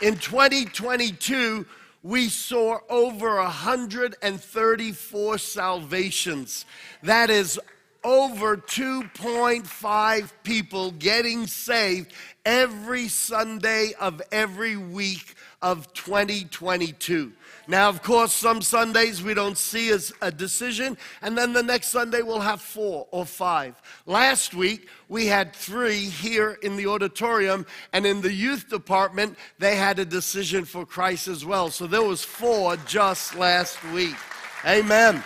[0.00, 1.66] In 2022,
[2.08, 6.64] we saw over 134 salvations.
[7.02, 7.60] That is
[8.02, 12.14] over 2.5 people getting saved
[12.46, 17.30] every Sunday of every week of 2022.
[17.70, 21.88] Now, of course, some Sundays we don't see as a decision, and then the next
[21.88, 23.80] Sunday we'll have four or five.
[24.06, 29.76] Last week we had three here in the auditorium, and in the youth department they
[29.76, 31.70] had a decision for Christ as well.
[31.70, 34.16] So there was four just last week.
[34.64, 35.22] Amen.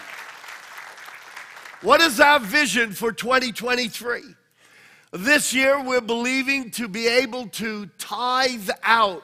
[1.81, 4.23] What is our vision for 2023?
[5.13, 9.23] This year we're believing to be able to tithe out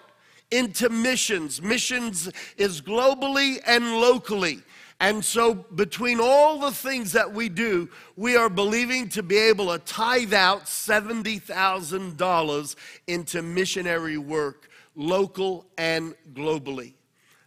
[0.50, 1.62] into missions.
[1.62, 4.62] Missions is globally and locally.
[5.00, 9.66] And so, between all the things that we do, we are believing to be able
[9.66, 12.76] to tithe out $70,000
[13.06, 16.94] into missionary work, local and globally.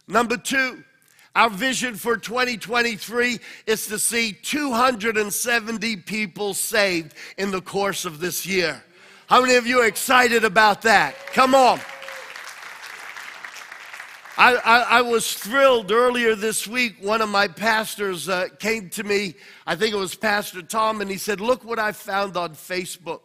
[0.08, 0.82] Number two,
[1.34, 8.46] our vision for 2023 is to see 270 people saved in the course of this
[8.46, 8.82] year.
[9.26, 11.14] How many of you are excited about that?
[11.28, 11.80] Come on.
[14.38, 16.96] I, I, I, was thrilled earlier this week.
[17.00, 19.34] One of my pastors uh, came to me,
[19.66, 23.20] I think it was Pastor Tom, and he said, Look what I found on Facebook.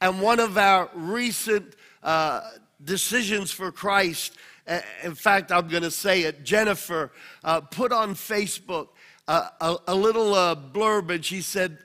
[0.00, 2.40] And one of our recent uh,
[2.82, 4.36] decisions for Christ,
[4.66, 7.12] uh, in fact, I'm going to say it, Jennifer
[7.44, 8.88] uh, put on Facebook
[9.28, 11.78] uh, a, a, little uh, blurb, and she said,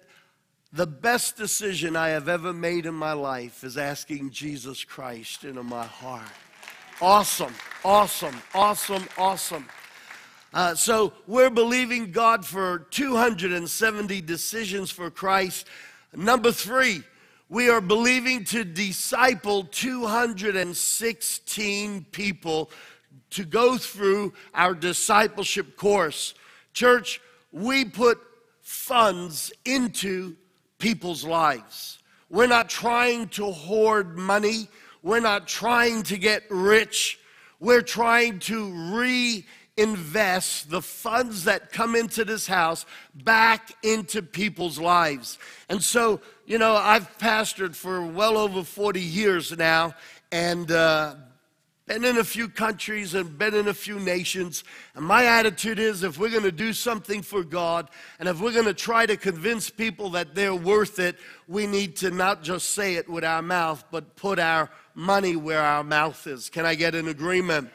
[0.71, 5.61] The best decision I have ever made in my life is asking Jesus Christ into
[5.61, 6.23] my heart.
[7.03, 9.67] Awesome, awesome, awesome, awesome.
[10.53, 15.67] Uh, so we're believing God for 270 decisions for Christ.
[16.15, 17.03] Number three,
[17.49, 22.71] we are believing to disciple 216 people
[23.31, 26.33] to go through our discipleship course.
[26.71, 27.19] Church,
[27.51, 28.17] we put
[28.61, 30.37] funds into
[30.79, 31.99] people's lives.
[32.29, 34.69] We're not trying to hoard money.
[35.03, 37.19] We're not trying to get rich.
[37.59, 39.43] We're trying to
[39.77, 45.37] reinvest the funds that come into this house back into people's lives.
[45.67, 49.93] And so, you know, I've pastored for well over 40 years now,
[50.31, 51.15] and uh,
[51.85, 54.63] been in a few countries and been in a few nations.
[54.95, 58.53] And my attitude is if we're going to do something for God and if we're
[58.53, 61.17] going to try to convince people that they're worth it,
[61.47, 65.61] we need to not just say it with our mouth, but put our money where
[65.61, 66.49] our mouth is.
[66.49, 67.69] Can I get an agreement?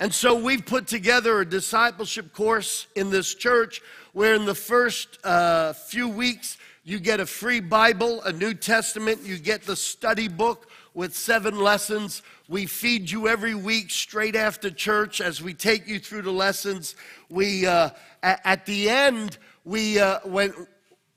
[0.00, 3.80] And so we've put together a discipleship course in this church
[4.12, 9.20] where, in the first uh, few weeks, you get a free Bible, a New Testament,
[9.22, 12.22] you get the study book with seven lessons.
[12.46, 16.94] We feed you every week straight after church as we take you through the lessons.
[17.30, 17.88] We, uh,
[18.22, 20.52] at the end, we, uh, when,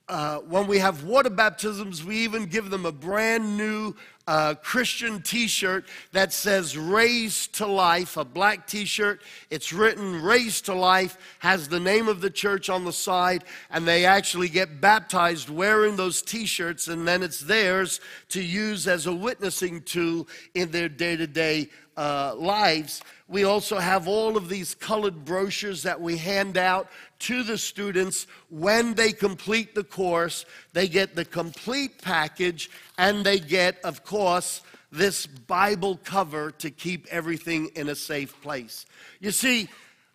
[0.09, 3.93] uh, when we have water baptisms, we even give them a brand new
[4.25, 9.21] uh, Christian t shirt that says Raised to Life, a black t shirt.
[9.49, 13.87] It's written Raised to Life, has the name of the church on the side, and
[13.87, 17.99] they actually get baptized wearing those t shirts, and then it's theirs
[18.29, 23.01] to use as a witnessing tool in their day to day Uh, lives.
[23.27, 26.89] We also have all of these colored brochures that we hand out
[27.21, 30.45] to the students when they complete the course.
[30.73, 32.69] They get the complete package
[32.99, 38.85] and they get, of course, this Bible cover to keep everything in a safe place.
[39.19, 39.67] You see,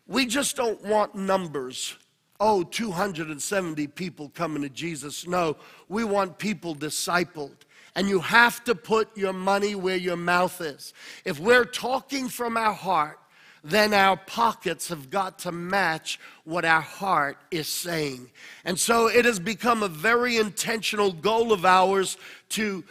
[0.07, 1.97] we just don't want numbers.
[2.41, 5.27] Oh, 270 people coming to Jesus.
[5.27, 5.57] No,
[5.89, 7.57] we want people discipled.
[7.95, 10.95] And you have to put your money where your mouth is.
[11.25, 13.19] If we're talking from our heart,
[13.65, 18.31] then our pockets have got to match what our heart is saying.
[18.65, 22.17] And so it has become a very intentional goal of ours
[22.51, 22.83] to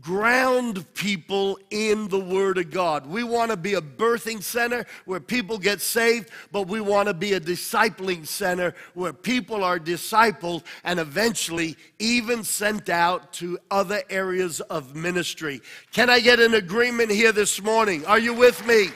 [0.00, 3.06] ground people in the Word of God.
[3.06, 7.14] We want to be a birthing center where people get saved, but we want to
[7.14, 14.02] be a discipling center where people are discipled and eventually even sent out to other
[14.10, 15.60] areas of ministry.
[15.92, 18.04] Can I get an agreement here this morning?
[18.06, 18.88] Are you with me?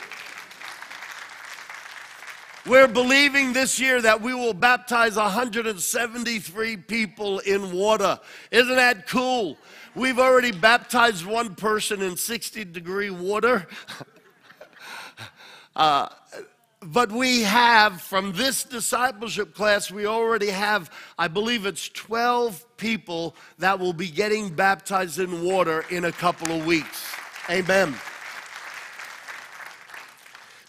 [2.64, 8.20] We're believing this year that we will baptize 173 people in water.
[8.52, 9.58] Isn't that cool?
[9.94, 13.66] We've already baptized one person in 60 degree water.
[15.76, 16.08] uh,
[16.80, 23.36] but we have, from this discipleship class, we already have, I believe it's 12 people
[23.58, 27.04] that will be getting baptized in water in a couple of weeks.
[27.50, 27.94] Amen.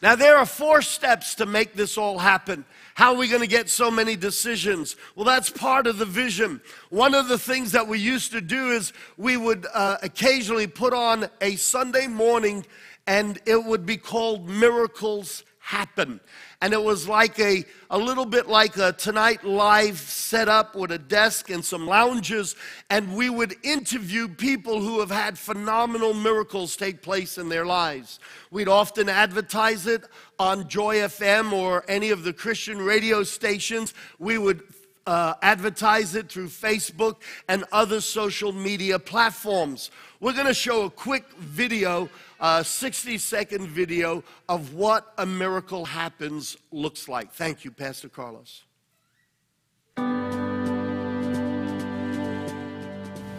[0.02, 2.66] Now, there are four steps to make this all happen.
[2.96, 4.96] How are we going to get so many decisions?
[5.16, 6.62] Well, that's part of the vision.
[6.90, 10.94] One of the things that we used to do is we would uh, occasionally put
[10.94, 12.66] on a Sunday morning
[13.08, 16.20] and it would be called Miracles Happen
[16.64, 20.98] and it was like a, a little bit like a Tonight Live setup with a
[20.98, 22.56] desk and some lounges,
[22.90, 28.22] and we would interview people who have had phenomenal miracles take place in their lives.
[28.50, 30.06] We'd often advertise it
[30.40, 33.94] on Joy FM or any of the Christian radio stations.
[34.18, 34.64] We would
[35.06, 37.18] uh, advertise it through Facebook
[37.50, 39.92] and other social media platforms.
[40.22, 42.08] We're going to show a quick video
[42.44, 47.32] a 60 second video of what a miracle happens looks like.
[47.32, 48.64] Thank you, Pastor Carlos.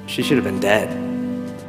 [0.07, 0.89] She should have been dead.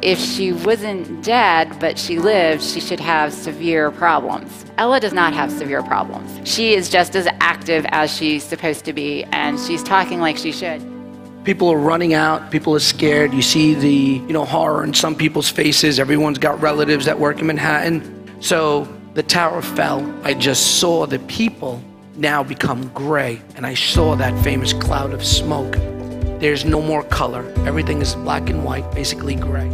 [0.02, 4.64] If she wasn't dead, but she lived, she should have severe problems.
[4.78, 6.48] Ella does not have severe problems.
[6.48, 10.52] She is just as active as she's supposed to be, and she's talking like she
[10.52, 10.95] should.
[11.46, 12.50] People are running out.
[12.50, 13.32] People are scared.
[13.32, 16.00] You see the, you know, horror in some people's faces.
[16.00, 18.42] Everyone's got relatives that work in Manhattan.
[18.42, 20.02] So the tower fell.
[20.24, 21.80] I just saw the people
[22.16, 25.74] now become gray, and I saw that famous cloud of smoke.
[26.40, 27.44] There's no more color.
[27.64, 29.70] Everything is black and white, basically gray.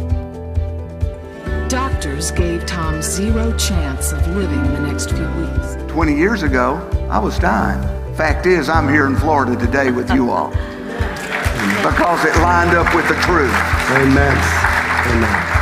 [1.69, 5.91] Doctors gave Tom zero chance of living the next few weeks.
[5.91, 7.81] 20 years ago, I was dying.
[8.15, 10.53] Fact is, I'm here in Florida today with you all
[11.81, 13.53] because it lined up with the truth.
[13.91, 14.37] Amen.
[15.07, 15.59] Amen.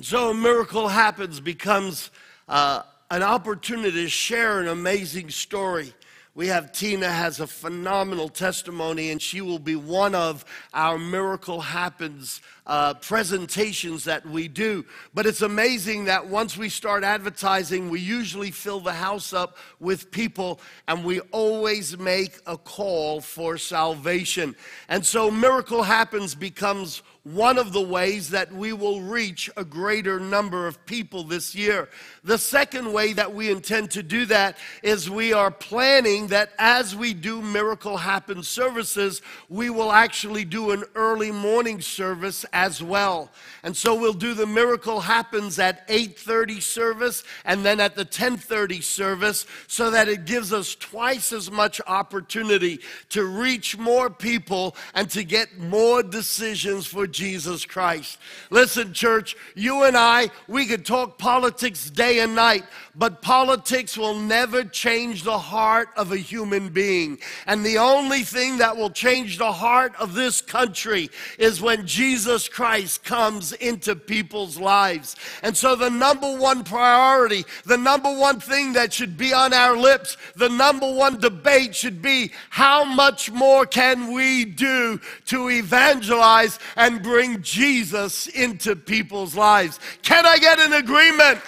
[0.00, 2.10] So a miracle happens, becomes
[2.48, 5.94] uh, an opportunity to share an amazing story
[6.34, 11.60] we have Tina has a phenomenal testimony, and she will be one of our Miracle
[11.60, 14.84] Happens uh, presentations that we do.
[15.14, 20.10] But it's amazing that once we start advertising, we usually fill the house up with
[20.10, 24.54] people, and we always make a call for salvation.
[24.88, 30.18] And so, Miracle Happens becomes one of the ways that we will reach a greater
[30.18, 31.88] number of people this year.
[32.24, 36.96] The second way that we intend to do that is we are planning that as
[36.96, 43.30] we do Miracle Happen services, we will actually do an early morning service as well.
[43.62, 48.82] And so we'll do the Miracle Happens at 8:30 service and then at the 10:30
[48.82, 52.80] service so that it gives us twice as much opportunity
[53.10, 58.18] to reach more people and to get more decisions for Jesus Christ.
[58.50, 64.14] Listen, church, you and I, we could talk politics day and night, but politics will
[64.14, 67.18] never change the heart of a human being.
[67.46, 72.41] And the only thing that will change the heart of this country is when Jesus
[72.48, 75.16] Christ comes into people's lives.
[75.42, 79.76] And so, the number one priority, the number one thing that should be on our
[79.76, 86.58] lips, the number one debate should be how much more can we do to evangelize
[86.76, 89.80] and bring Jesus into people's lives?
[90.02, 91.40] Can I get an agreement?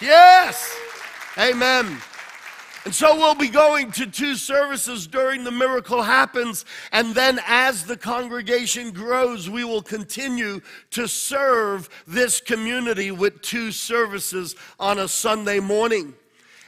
[0.00, 0.76] Yes.
[1.38, 2.00] Amen.
[2.84, 6.64] And so we'll be going to two services during the miracle happens.
[6.90, 10.60] And then as the congregation grows, we will continue
[10.90, 16.14] to serve this community with two services on a Sunday morning.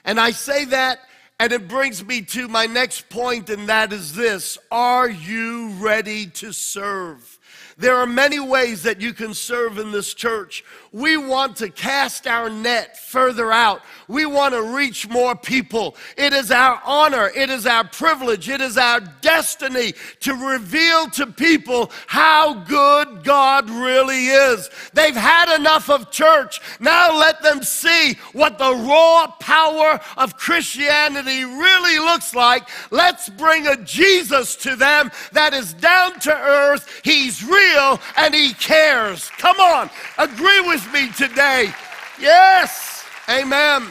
[0.05, 1.01] And I say that,
[1.41, 6.27] and it brings me to my next point, and that is this Are you ready
[6.27, 7.41] to serve?
[7.77, 10.65] There are many ways that you can serve in this church.
[10.95, 13.83] We want to cast our net further out.
[14.07, 15.97] We want to reach more people.
[16.17, 21.27] It is our honor, it is our privilege, it is our destiny to reveal to
[21.27, 24.71] people how good God really is.
[24.93, 26.61] They've had enough of church.
[26.79, 32.69] Now let them see what the raw power of Christianity really looks like.
[32.93, 37.01] Let's bring a Jesus to them that is down to earth.
[37.03, 39.29] He's real and he cares.
[39.39, 41.73] Come on, agree with me today.
[42.21, 43.05] Yes.
[43.29, 43.87] Amen.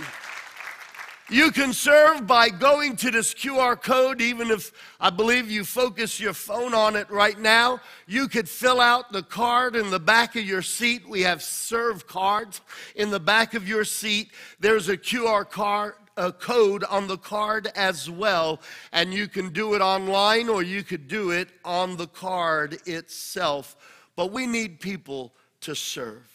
[1.29, 6.19] You can serve by going to this QR code, even if I believe you focus
[6.19, 7.79] your phone on it right now.
[8.05, 11.07] You could fill out the card in the back of your seat.
[11.07, 12.61] We have serve cards
[12.95, 14.31] in the back of your seat.
[14.59, 15.95] There's a QR card.
[16.15, 20.83] A code on the card as well, and you can do it online or you
[20.83, 23.75] could do it on the card itself.
[24.15, 26.32] But we need people to serve.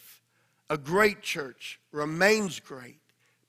[0.69, 2.99] A great church remains great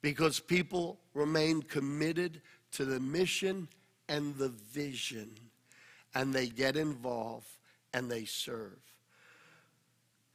[0.03, 2.41] because people remain committed
[2.73, 3.69] to the mission
[4.09, 5.31] and the vision,
[6.15, 7.47] and they get involved
[7.93, 8.79] and they serve.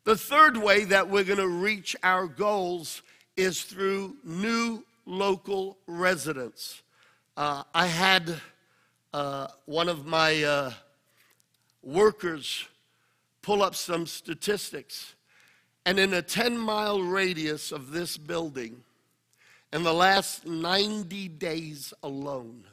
[0.03, 3.01] The third way that we're going to reach our goals
[3.35, 6.83] is through new local residents.
[7.35, 8.35] Uh, I had
[9.13, 10.73] uh, one of my uh,
[11.81, 12.67] workers
[13.41, 15.14] pull up some statistics,
[15.85, 18.83] and in a 10 mile radius of this building,
[19.71, 22.63] in the last 90 days alone,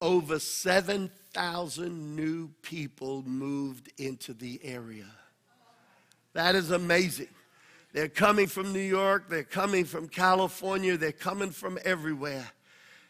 [0.00, 5.06] over 7,000 new people moved into the area.
[6.34, 7.28] That is amazing.
[7.92, 12.46] They're coming from New York, they're coming from California, they're coming from everywhere.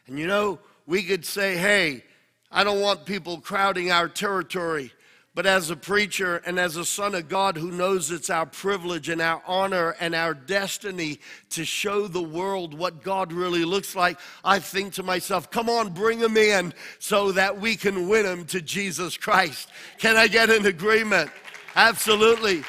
[0.07, 2.03] And you know, we could say, hey,
[2.51, 4.93] I don't want people crowding our territory.
[5.35, 9.09] But as a preacher and as a son of God who knows it's our privilege
[9.09, 11.19] and our honor and our destiny
[11.49, 15.93] to show the world what God really looks like, I think to myself, come on,
[15.93, 19.67] bring them in so that we can win them to Jesus Christ.
[19.97, 21.29] Can I get an agreement?
[21.75, 22.63] Absolutely.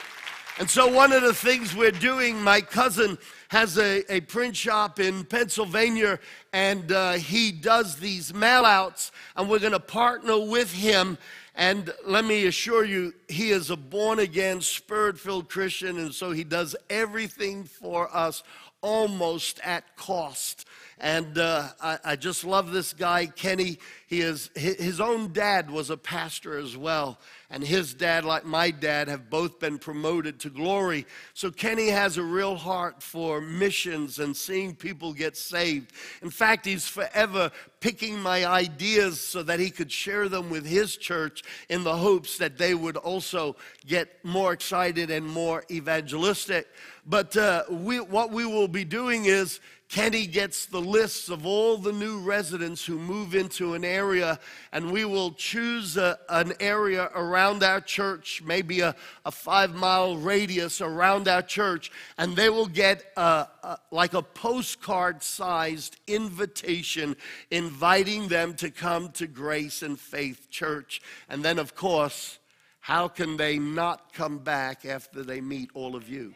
[0.58, 4.98] And so, one of the things we're doing, my cousin has a, a print shop
[4.98, 6.18] in Pennsylvania,
[6.52, 11.18] and uh, he does these mail outs, and we're going to partner with him.
[11.56, 16.30] And let me assure you, he is a born again, spirit filled Christian, and so
[16.30, 18.42] he does everything for us
[18.82, 20.66] almost at cost.
[20.98, 23.78] And uh, I, I, just love this guy, Kenny.
[24.06, 27.18] He is, his own dad was a pastor as well.
[27.50, 31.06] And his dad, like my dad, have both been promoted to glory.
[31.34, 35.92] So Kenny has a real heart for missions and seeing people get saved.
[36.22, 40.96] In fact, he's forever picking my ideas so that he could share them with his
[40.96, 43.54] church in the hopes that they would also
[43.86, 46.66] get more excited and more evangelistic.
[47.04, 51.78] But uh, we, what we will be doing is Kenny gets the lists of all
[51.78, 54.38] the new residents who move into an area,
[54.72, 60.16] and we will choose a, an area around our church, maybe a, a five mile
[60.16, 63.46] radius around our church, and they will get a,
[63.92, 67.16] like a postcard sized invitation
[67.52, 71.00] inviting them to come to Grace and Faith Church.
[71.28, 72.40] And then, of course,
[72.80, 76.34] how can they not come back after they meet all of you?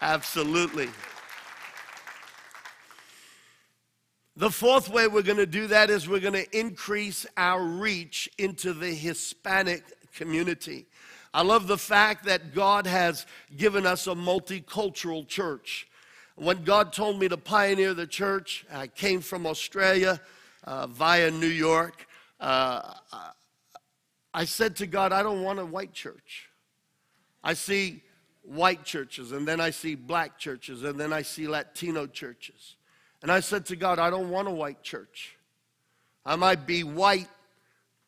[0.00, 0.88] Absolutely.
[4.38, 8.30] The fourth way we're going to do that is we're going to increase our reach
[8.38, 9.82] into the Hispanic
[10.14, 10.86] community.
[11.34, 13.26] I love the fact that God has
[13.56, 15.88] given us a multicultural church.
[16.36, 20.20] When God told me to pioneer the church, I came from Australia
[20.62, 22.06] uh, via New York.
[22.38, 22.94] Uh,
[24.32, 26.48] I said to God, I don't want a white church.
[27.42, 28.04] I see
[28.42, 32.76] white churches, and then I see black churches, and then I see Latino churches.
[33.22, 35.36] And I said to God, I don't want a white church.
[36.24, 37.28] I might be white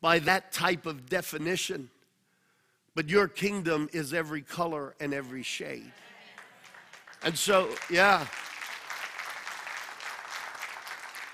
[0.00, 1.90] by that type of definition,
[2.94, 5.92] but your kingdom is every color and every shade.
[7.22, 8.26] And so, yeah.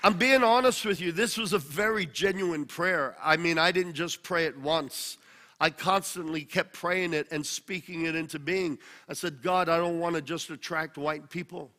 [0.03, 1.11] I'm being honest with you.
[1.11, 3.15] This was a very genuine prayer.
[3.21, 5.17] I mean, I didn't just pray it once.
[5.59, 8.77] I constantly kept praying it and speaking it into being.
[9.09, 11.71] I said, God, I don't want to just attract white people.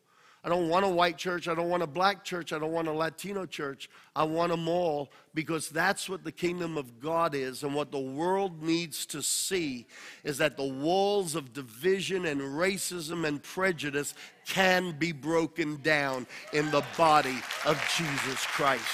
[0.44, 1.48] I don't want a white church.
[1.48, 2.52] I don't want a black church.
[2.52, 3.90] I don't want a Latino church.
[4.14, 7.64] I want them all because that's what the kingdom of God is.
[7.64, 9.86] And what the world needs to see
[10.22, 14.14] is that the walls of division and racism and prejudice
[14.46, 18.84] can be broken down in the body of Jesus Christ.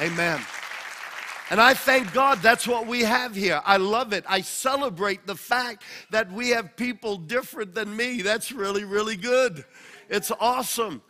[0.00, 0.40] Amen.
[1.48, 3.60] And I thank God that's what we have here.
[3.64, 4.24] I love it.
[4.28, 8.20] I celebrate the fact that we have people different than me.
[8.20, 9.64] That's really, really good.
[10.08, 11.02] It's awesome.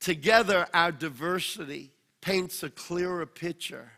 [0.00, 3.92] Together, our diversity paints a clearer picture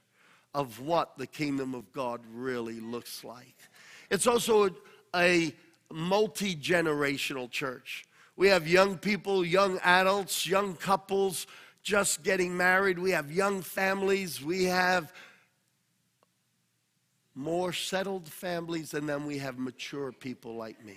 [0.54, 3.56] of what the kingdom of God really looks like.
[4.10, 4.70] It's also a,
[5.14, 5.54] a
[5.92, 8.06] multi generational church.
[8.36, 11.46] We have young people, young adults, young couples
[11.82, 12.98] just getting married.
[12.98, 14.42] We have young families.
[14.42, 15.12] We have
[17.34, 20.96] more settled families, and then we have mature people like me.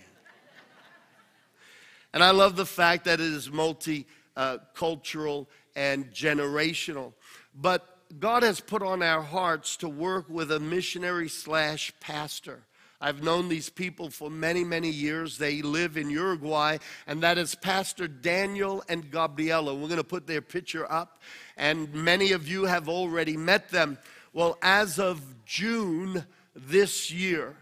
[2.14, 7.14] And I love the fact that it is multicultural and generational.
[7.54, 7.86] But
[8.20, 12.64] God has put on our hearts to work with a missionary slash pastor.
[13.02, 15.38] I've known these people for many, many years.
[15.38, 19.74] They live in Uruguay, and that is Pastor Daniel and Gabriela.
[19.74, 21.22] We're going to put their picture up,
[21.56, 23.98] and many of you have already met them.
[24.34, 27.56] Well, as of June this year,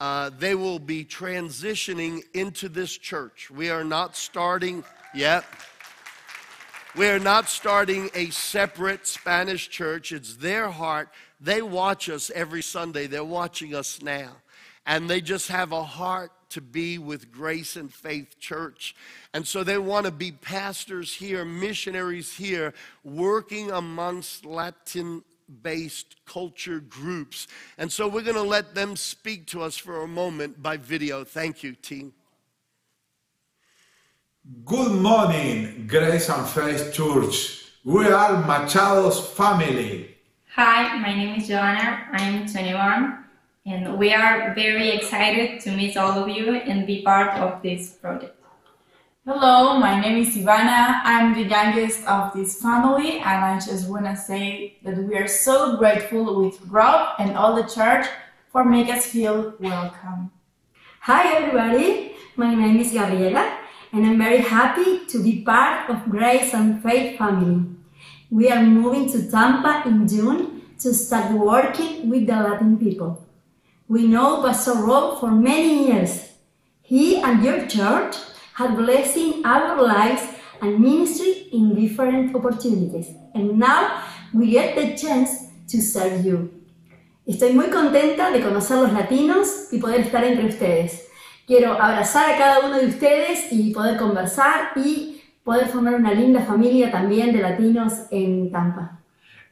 [0.00, 3.50] uh, they will be transitioning into this church.
[3.50, 4.84] We are not starting
[5.14, 5.44] yet.
[6.96, 10.12] We are not starting a separate Spanish church.
[10.12, 11.08] It's their heart
[11.40, 13.06] They watch us every Sunday.
[13.06, 14.36] They're watching us now.
[14.86, 18.94] And they just have a heart to be with Grace and Faith Church.
[19.32, 22.72] And so they want to be pastors here, missionaries here,
[23.02, 25.24] working amongst Latin
[25.62, 27.46] based culture groups.
[27.78, 31.24] And so we're going to let them speak to us for a moment by video.
[31.24, 32.12] Thank you, team.
[34.64, 37.64] Good morning, Grace and Faith Church.
[37.82, 40.16] We are Machado's family.
[40.54, 42.08] Hi, my name is Joanna.
[42.12, 43.24] I'm 21,
[43.66, 47.92] and we are very excited to meet all of you and be part of this
[47.92, 48.33] project.
[49.26, 51.00] Hello, my name is Ivana.
[51.02, 55.26] I'm the youngest of this family, and I just want to say that we are
[55.26, 58.06] so grateful with Rob and all the church
[58.52, 60.30] for making us feel welcome.
[61.00, 62.12] Hi, everybody.
[62.36, 63.60] My name is Gabriela,
[63.94, 67.64] and I'm very happy to be part of Grace and Faith family.
[68.30, 73.24] We are moving to Tampa in June to start working with the Latin people.
[73.88, 76.28] We know Pastor Rob for many years.
[76.82, 78.16] He and your church
[78.54, 80.22] have blessing our lives
[80.60, 83.08] and ministry in different opportunities.
[83.34, 84.02] And now
[84.32, 86.50] we get the chance to serve you.
[87.26, 91.08] Estoy muy contenta de conocer los latinos y poder estar entre ustedes.
[91.46, 96.40] Quiero abrazar a cada uno de ustedes y poder conversar y poder formar una linda
[96.42, 99.00] familia también de latinos en Tampa.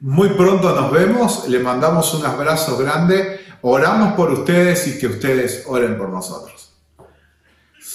[0.00, 5.64] Muy pronto nos vemos, le mandamos un abrazo grande, oramos por ustedes y que ustedes
[5.66, 6.71] oren por nosotros.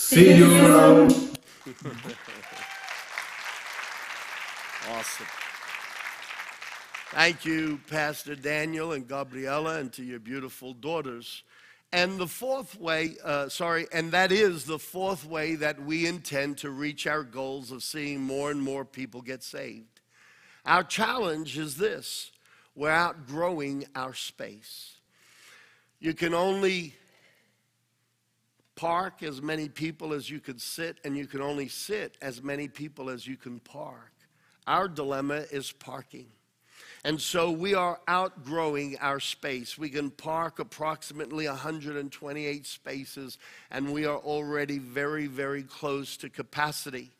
[0.07, 1.09] See you, bro.
[4.89, 5.25] Awesome.
[7.11, 11.43] Thank you, Pastor Daniel and Gabriela, and to your beautiful daughters.
[11.91, 16.57] And the fourth way, uh, sorry, and that is the fourth way that we intend
[16.59, 19.99] to reach our goals of seeing more and more people get saved.
[20.65, 22.31] Our challenge is this
[22.75, 24.95] we're outgrowing our space.
[25.99, 26.95] You can only
[28.77, 32.69] park as many people as you could sit, and you can only sit as many
[32.69, 34.13] people as you can park.
[34.65, 36.27] Our dilemma is parking.
[37.03, 39.77] And so we are outgrowing our space.
[39.77, 43.37] We can park approximately 128 spaces,
[43.71, 47.11] and we are already very, very close to capacity.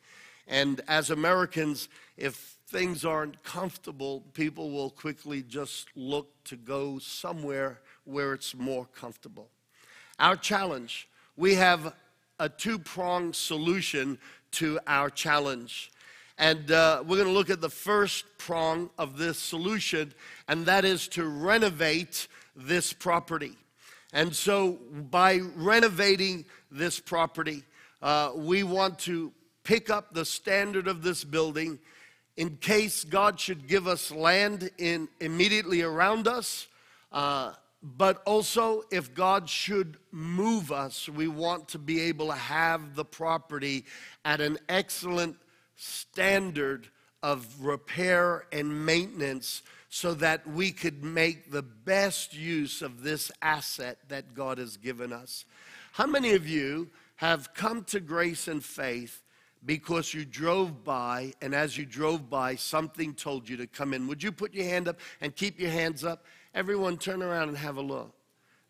[0.46, 7.80] And as Americans, if things aren't comfortable, people will quickly just look to go somewhere
[8.04, 9.48] where it's more comfortable.
[10.18, 11.94] Our challenge we have
[12.40, 14.18] a two pronged solution
[14.50, 15.92] to our challenge.
[16.36, 20.12] And uh, we're going to look at the first prong of this solution,
[20.48, 22.26] and that is to renovate
[22.56, 23.56] this property.
[24.12, 24.78] And so,
[25.10, 27.62] by renovating this property,
[28.02, 29.32] uh, we want to
[29.62, 31.78] pick up the standard of this building
[32.36, 36.66] in case God should give us land in immediately around us.
[37.12, 37.52] Uh,
[37.82, 43.04] but also, if God should move us, we want to be able to have the
[43.04, 43.84] property
[44.24, 45.36] at an excellent
[45.76, 46.88] standard
[47.22, 53.98] of repair and maintenance so that we could make the best use of this asset
[54.08, 55.44] that God has given us.
[55.92, 59.22] How many of you have come to grace and faith
[59.64, 64.06] because you drove by, and as you drove by, something told you to come in?
[64.08, 66.24] Would you put your hand up and keep your hands up?
[66.54, 68.12] Everyone turn around and have a look.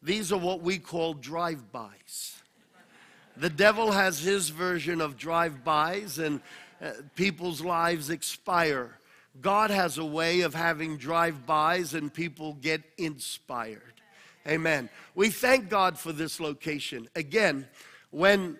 [0.03, 2.41] These are what we call drive bys.
[3.37, 6.41] The devil has his version of drive bys, and
[6.83, 8.99] uh, people's lives expire.
[9.41, 13.95] God has a way of having drive bys, and people get inspired.
[14.47, 14.89] Amen.
[15.15, 17.09] We thank God for this location.
[17.15, 17.69] Again,
[18.11, 18.59] when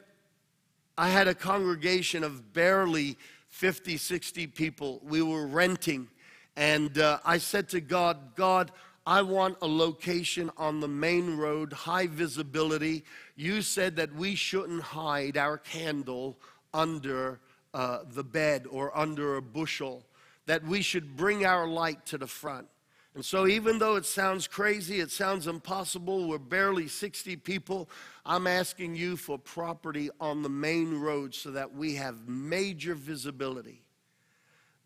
[0.97, 3.17] I had a congregation of barely
[3.49, 6.09] 50, 60 people, we were renting,
[6.57, 8.71] and uh, I said to God, God,
[9.09, 13.05] I want a location on the main road, high visibility.
[13.37, 16.39] You said that we shouldn't hide our candle
[16.75, 17.41] under
[17.73, 20.05] uh, the bed or under a bushel,
[20.45, 22.67] that we should bring our light to the front.
[23.15, 27.89] And so, even though it sounds crazy, it sounds impossible, we're barely 60 people,
[28.27, 33.81] I'm asking you for property on the main road so that we have major visibility.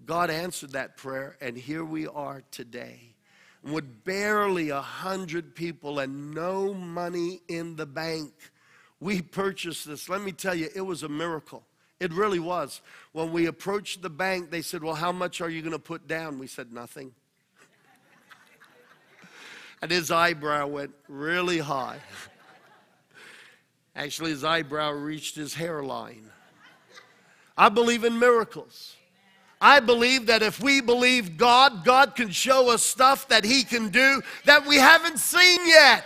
[0.06, 3.11] God answered that prayer, and here we are today
[3.62, 8.32] with barely a hundred people and no money in the bank.
[9.00, 10.08] We purchased this.
[10.08, 11.64] Let me tell you, it was a miracle.
[12.00, 12.80] It really was.
[13.12, 16.08] When we approached the bank, they said, Well, how much are you going to put
[16.08, 16.38] down?
[16.38, 17.12] We said, Nothing.
[19.80, 22.00] and his eyebrow went really high.
[23.94, 26.30] Actually, his eyebrow reached his hairline.
[27.56, 28.96] I believe in miracles.
[29.62, 33.90] I believe that if we believe God, God can show us stuff that He can
[33.90, 36.04] do that we haven't seen yet.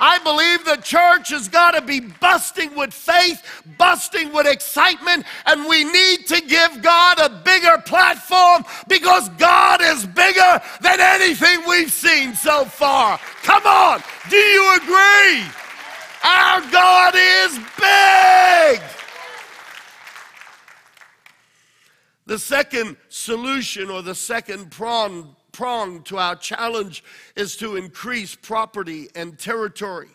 [0.00, 3.42] I believe the church has got to be busting with faith,
[3.78, 10.06] busting with excitement, and we need to give God a bigger platform because God is
[10.06, 13.18] bigger than anything we've seen so far.
[13.42, 15.42] Come on, do you agree?
[16.22, 18.93] Our God is big.
[22.26, 27.04] The second solution or the second prong, prong to our challenge
[27.36, 30.08] is to increase property and territory.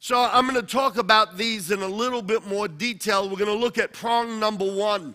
[0.00, 3.28] So I'm going to talk about these in a little bit more detail.
[3.28, 5.14] We're going to look at prong number one.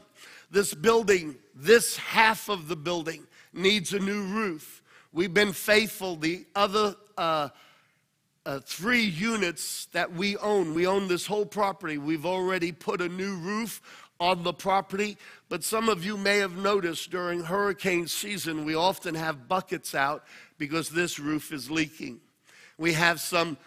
[0.51, 4.84] This building, this half of the building, needs a new roof.
[5.11, 6.16] We've been faithful.
[6.16, 7.49] The other uh,
[8.45, 11.97] uh, three units that we own, we own this whole property.
[11.97, 13.82] We've already put a new roof
[14.20, 15.18] on the property.
[15.49, 20.24] But some of you may have noticed during hurricane season, we often have buckets out
[20.57, 22.20] because this roof is leaking.
[22.78, 23.57] We have some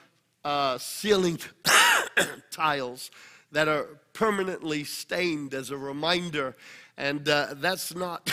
[0.44, 1.38] uh, ceiling
[2.50, 3.10] tiles
[3.52, 6.56] that are permanently stained as a reminder,
[6.96, 8.30] and uh, that's not,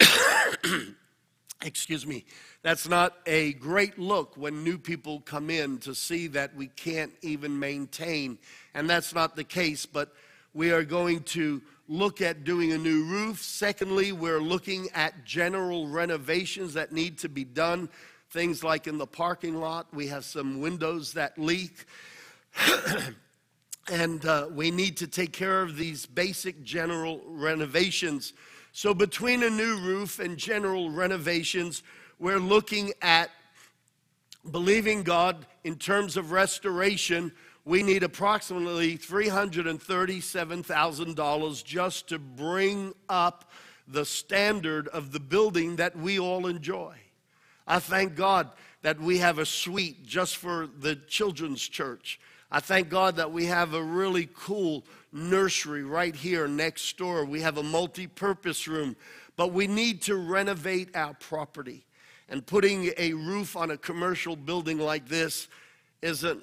[1.62, 2.24] excuse me,
[2.62, 7.12] that's not a great look when new people come in to see that we can't
[7.20, 8.38] even maintain,
[8.72, 10.14] and that's not the case, but
[10.54, 13.42] we are going to look at doing a new roof.
[13.42, 17.88] Secondly, we're looking at general renovations that need to be done.
[18.30, 21.84] Things like in the parking lot, we have some windows that leak.
[23.92, 28.32] and uh, we need to take care of these basic general renovations.
[28.72, 31.82] So, between a new roof and general renovations,
[32.18, 33.30] we're looking at
[34.50, 37.32] believing God in terms of restoration
[37.64, 43.50] we need approximately $337,000 just to bring up
[43.88, 46.94] the standard of the building that we all enjoy.
[47.66, 48.50] I thank God
[48.82, 52.20] that we have a suite just for the children's church.
[52.50, 57.24] I thank God that we have a really cool nursery right here next door.
[57.24, 58.94] We have a multi purpose room,
[59.36, 61.86] but we need to renovate our property.
[62.28, 65.48] And putting a roof on a commercial building like this
[66.02, 66.42] isn't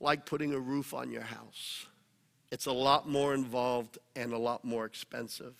[0.00, 1.86] like putting a roof on your house.
[2.50, 5.54] It's a lot more involved and a lot more expensive.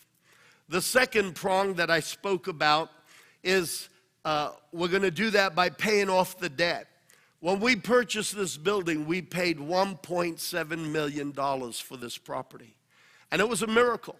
[0.69, 2.89] The second prong that I spoke about
[3.43, 3.89] is
[4.25, 6.87] uh, we're going to do that by paying off the debt.
[7.39, 12.75] When we purchased this building, we paid $1.7 million for this property.
[13.31, 14.17] And it was a miracle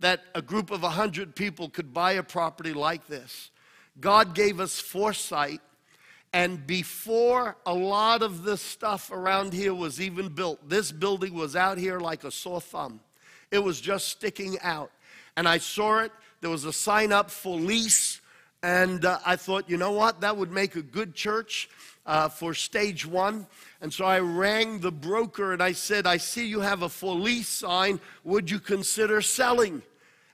[0.00, 3.50] that a group of 100 people could buy a property like this.
[4.00, 5.60] God gave us foresight
[6.34, 11.54] and before a lot of this stuff around here was even built, this building was
[11.54, 12.98] out here like a sore thumb.
[13.52, 14.90] It was just sticking out.
[15.36, 16.10] And I saw it.
[16.40, 18.20] There was a sign up for lease.
[18.64, 20.22] And uh, I thought, you know what?
[20.22, 21.70] That would make a good church
[22.04, 23.46] uh, for stage one.
[23.80, 27.14] And so I rang the broker and I said, I see you have a for
[27.14, 28.00] lease sign.
[28.24, 29.82] Would you consider selling?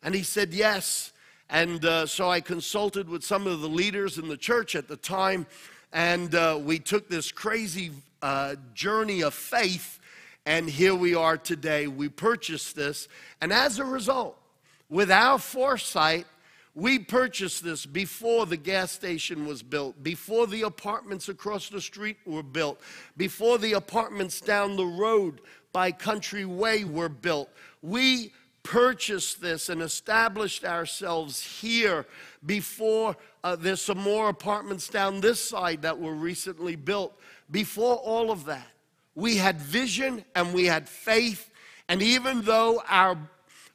[0.03, 1.13] And he said, yes.
[1.51, 4.97] And uh, so I consulted with some of the leaders in the church at the
[4.97, 5.47] time.
[5.93, 7.91] And uh, we took this crazy
[8.23, 9.99] uh, journey of faith,
[10.47, 11.89] and here we are today.
[11.89, 13.09] We purchased this,
[13.41, 14.37] and as a result,
[14.89, 16.27] with our foresight,
[16.75, 22.19] we purchased this before the gas station was built, before the apartments across the street
[22.25, 22.81] were built,
[23.17, 25.41] before the apartments down the road
[25.73, 27.51] by Country Way were built.
[27.83, 28.33] We
[28.71, 32.07] purchased this and established ourselves here
[32.47, 37.19] before uh, there's some more apartments down this side that were recently built.
[37.51, 38.69] Before all of that,
[39.17, 41.51] we had vision and we had faith.
[41.89, 43.19] And even though our,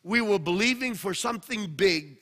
[0.06, 2.22] we were believing for something big,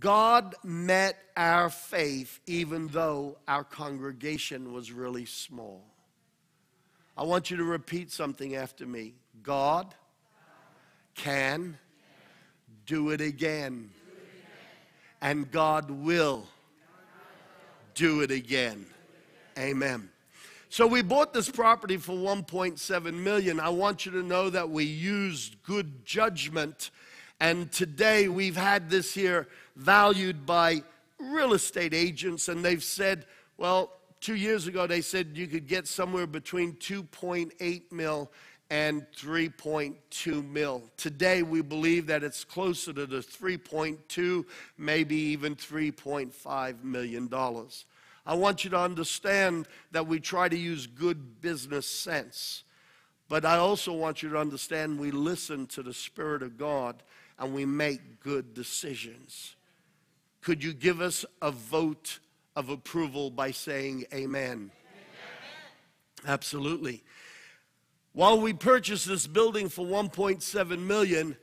[0.00, 5.84] God met our faith even though our congregation was really small.
[7.16, 9.94] I want you to repeat something after me God
[11.14, 11.78] can
[12.88, 13.90] do it again,
[15.20, 16.46] and God will
[17.94, 18.86] do it again.
[19.58, 20.08] Amen.
[20.70, 23.60] So we bought this property for 1.7 million.
[23.60, 26.90] I want you to know that we used good judgment
[27.40, 30.82] and today we've had this here valued by
[31.18, 33.26] real estate agents and they've said,
[33.58, 38.30] well, 2 years ago they said you could get somewhere between 2.8 mil
[38.70, 40.82] and 3.2 mil.
[40.96, 44.44] Today, we believe that it's closer to the 3.2,
[44.76, 47.86] maybe even 3.5 million dollars.
[48.26, 52.64] I want you to understand that we try to use good business sense.
[53.28, 57.02] But I also want you to understand we listen to the Spirit of God
[57.38, 59.56] and we make good decisions.
[60.42, 62.18] Could you give us a vote
[62.54, 64.70] of approval by saying amen?
[64.70, 64.70] amen.
[66.26, 67.02] Absolutely.
[68.18, 71.36] While we purchased this building for 1.7 million,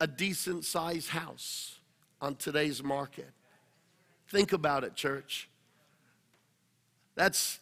[0.00, 1.80] a decent sized house
[2.20, 3.30] on today's market.
[4.28, 5.47] Think about it, church.
[7.18, 7.58] That's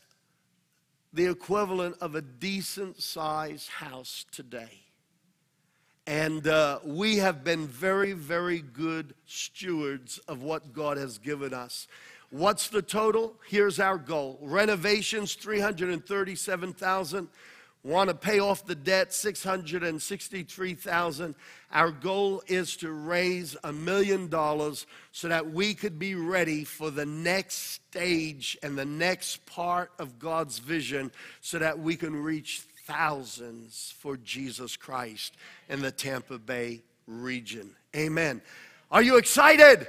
[1.15, 4.83] the equivalent of a decent sized house today.
[6.07, 11.89] And uh, we have been very, very good stewards of what God has given us.
[12.29, 13.33] What's the total?
[13.49, 17.29] Here's our goal renovations 337,000
[17.87, 21.35] want to pay off the debt 663,000
[21.73, 26.91] our goal is to raise a million dollars so that we could be ready for
[26.91, 31.11] the next stage and the next part of God's vision
[31.41, 35.35] so that we can reach thousands for Jesus Christ
[35.69, 37.71] in the Tampa Bay region.
[37.95, 38.41] Amen.
[38.91, 39.89] Are you excited?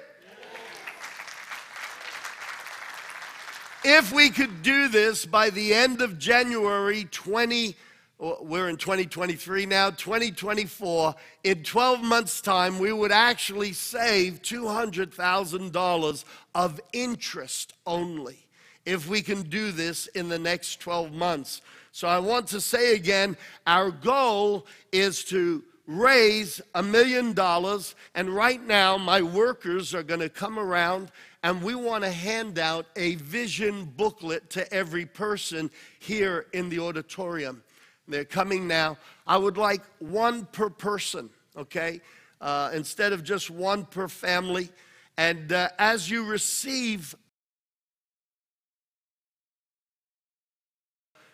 [3.84, 7.76] If we could do this by the end of January 20
[8.20, 16.82] we're in 2023 now, 2024, in 12 months' time, we would actually save $200,000 of
[16.94, 18.48] interest only
[18.86, 21.62] if we can do this in the next 12 months.
[21.92, 23.38] So I want to say again
[23.68, 30.20] our goal is to raise a million dollars, and right now, my workers are going
[30.20, 31.12] to come around
[31.44, 36.80] and we want to hand out a vision booklet to every person here in the
[36.80, 37.64] auditorium.
[38.08, 38.98] They're coming now.
[39.26, 42.02] I would like one per person, okay?
[42.40, 44.70] Uh, instead of just one per family.
[45.18, 47.16] And uh, as you receive,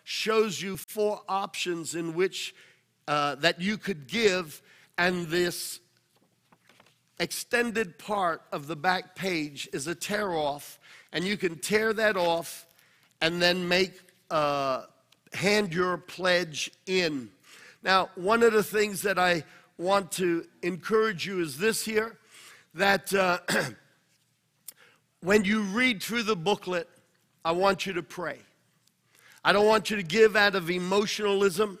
[0.04, 2.54] shows you four options in which
[3.08, 4.62] uh, that you could give,
[4.98, 5.80] and this
[7.18, 10.78] extended part of the back page is a tear off,
[11.12, 12.66] and you can tear that off
[13.20, 13.92] and then make
[14.30, 14.82] uh,
[15.34, 17.30] hand your pledge in.
[17.82, 19.44] Now, one of the things that I
[19.76, 22.16] want to encourage you is this here
[22.74, 23.38] that uh,
[25.20, 26.88] when you read through the booklet,
[27.44, 28.38] I want you to pray.
[29.44, 31.78] I don't want you to give out of emotionalism.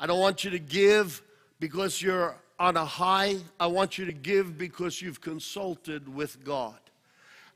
[0.00, 1.22] I don't want you to give
[1.60, 3.36] because you're on a high.
[3.60, 6.78] I want you to give because you've consulted with God.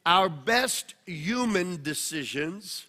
[0.04, 2.86] Our best human decisions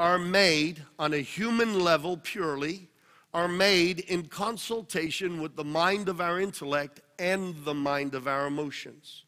[0.00, 2.88] are made on a human level purely,
[3.34, 8.46] are made in consultation with the mind of our intellect and the mind of our
[8.46, 9.24] emotions.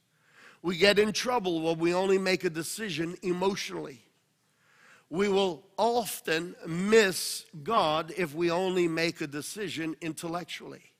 [0.62, 4.00] We get in trouble when we only make a decision emotionally.
[5.10, 10.94] We will often miss God if we only make a decision intellectually.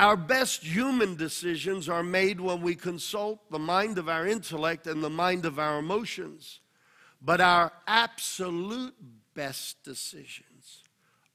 [0.00, 5.04] Our best human decisions are made when we consult the mind of our intellect and
[5.04, 6.60] the mind of our emotions.
[7.24, 8.94] But our absolute
[9.34, 10.82] best decisions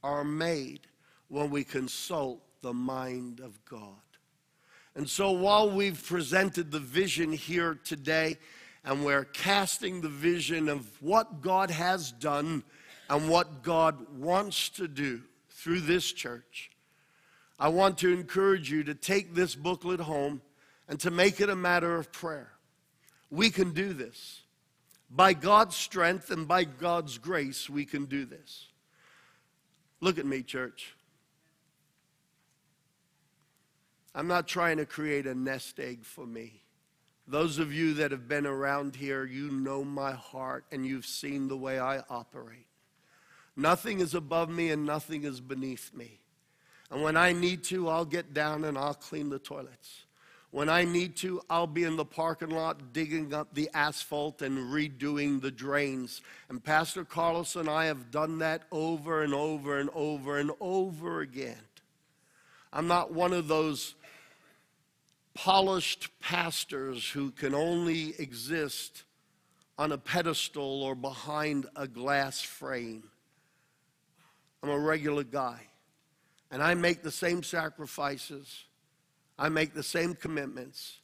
[0.04, 0.82] are made
[1.30, 3.96] when we consult the mind of God.
[4.96, 8.38] And so while we've presented the vision here today,
[8.84, 12.64] and we're casting the vision of what God has done
[13.10, 16.72] and what God wants to do through this church,
[17.60, 20.42] I want to encourage you to take this booklet home
[20.88, 22.52] and to make it a matter of prayer.
[23.30, 24.42] We can do this.
[25.10, 28.68] By God's strength and by God's grace, we can do this.
[30.02, 30.96] Look at me, church.
[34.14, 36.62] I'm not trying to create a nest egg for me.
[37.28, 41.48] Those of you that have been around here, you know my heart and you've seen
[41.48, 42.66] the way I operate.
[43.56, 46.20] Nothing is above me and nothing is beneath me.
[46.90, 50.06] And when I need to, I'll get down and I'll clean the toilets.
[50.52, 54.58] When I need to, I'll be in the parking lot digging up the asphalt and
[54.58, 56.22] redoing the drains.
[56.50, 61.22] And Pastor Carlos and I have done that over and over and over and over
[61.22, 61.62] again.
[62.74, 63.94] I'm not one of those
[65.36, 69.04] polished pastors who can only exist
[69.78, 73.04] on a pedestal or behind a glass frame.
[74.62, 75.62] I'm a regular guy.
[76.52, 78.66] And I make the same sacrifices,
[79.40, 80.98] I make the same commitments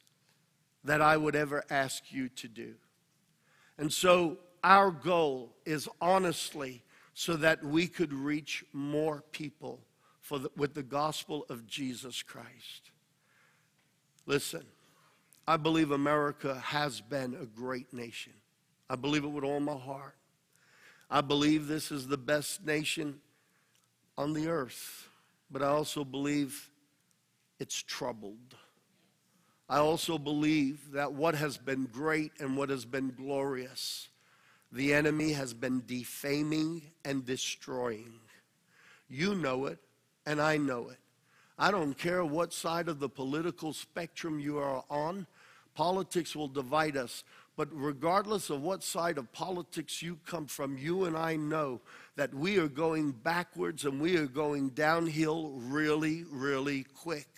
[0.84, 2.74] that I would ever ask you to do.
[3.78, 6.82] And so our goal is honestly
[7.14, 9.80] so that we could reach more people
[10.20, 12.90] for the, with the gospel of Jesus Christ.
[14.26, 14.64] Listen,
[15.48, 18.34] I believe America has been a great nation.
[18.90, 20.16] I believe it with all my heart.
[21.08, 23.20] I believe this is the best nation
[24.18, 25.08] on the earth,
[25.50, 26.68] but I also believe
[27.58, 28.56] it's troubled.
[29.68, 34.08] I also believe that what has been great and what has been glorious,
[34.70, 38.12] the enemy has been defaming and destroying.
[39.08, 39.78] You know it,
[40.24, 40.98] and I know it.
[41.58, 45.26] I don't care what side of the political spectrum you are on,
[45.74, 47.24] politics will divide us.
[47.56, 51.80] But regardless of what side of politics you come from, you and I know
[52.16, 57.28] that we are going backwards and we are going downhill really, really quick.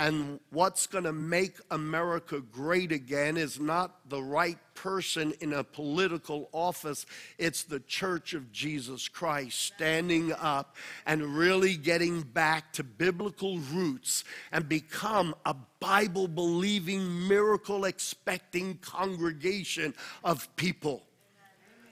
[0.00, 5.64] And what's going to make America great again is not the right person in a
[5.64, 7.04] political office,
[7.36, 14.22] it's the church of Jesus Christ standing up and really getting back to biblical roots
[14.52, 21.02] and become a Bible believing, miracle expecting congregation of people.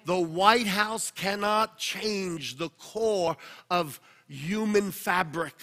[0.04, 3.36] The White House cannot change the core
[3.68, 5.54] of human fabric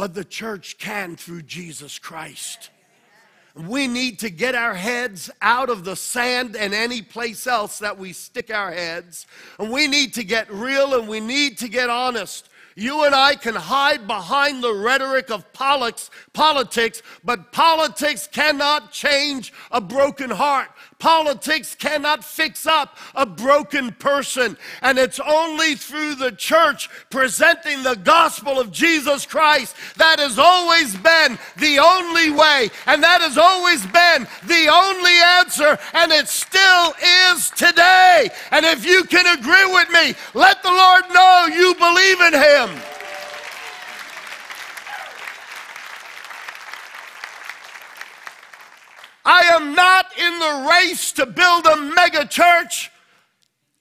[0.00, 2.70] but the church can through Jesus Christ.
[3.54, 7.98] We need to get our heads out of the sand and any place else that
[7.98, 9.26] we stick our heads.
[9.58, 12.48] And we need to get real and we need to get honest.
[12.76, 19.52] You and I can hide behind the rhetoric of politics, politics, but politics cannot change
[19.70, 20.70] a broken heart.
[21.00, 24.56] Politics cannot fix up a broken person.
[24.82, 30.94] And it's only through the church presenting the gospel of Jesus Christ that has always
[30.96, 32.70] been the only way.
[32.86, 35.78] And that has always been the only answer.
[35.94, 36.94] And it still
[37.32, 38.28] is today.
[38.50, 42.99] And if you can agree with me, let the Lord know you believe in Him.
[49.32, 52.90] I am not in the race to build a mega church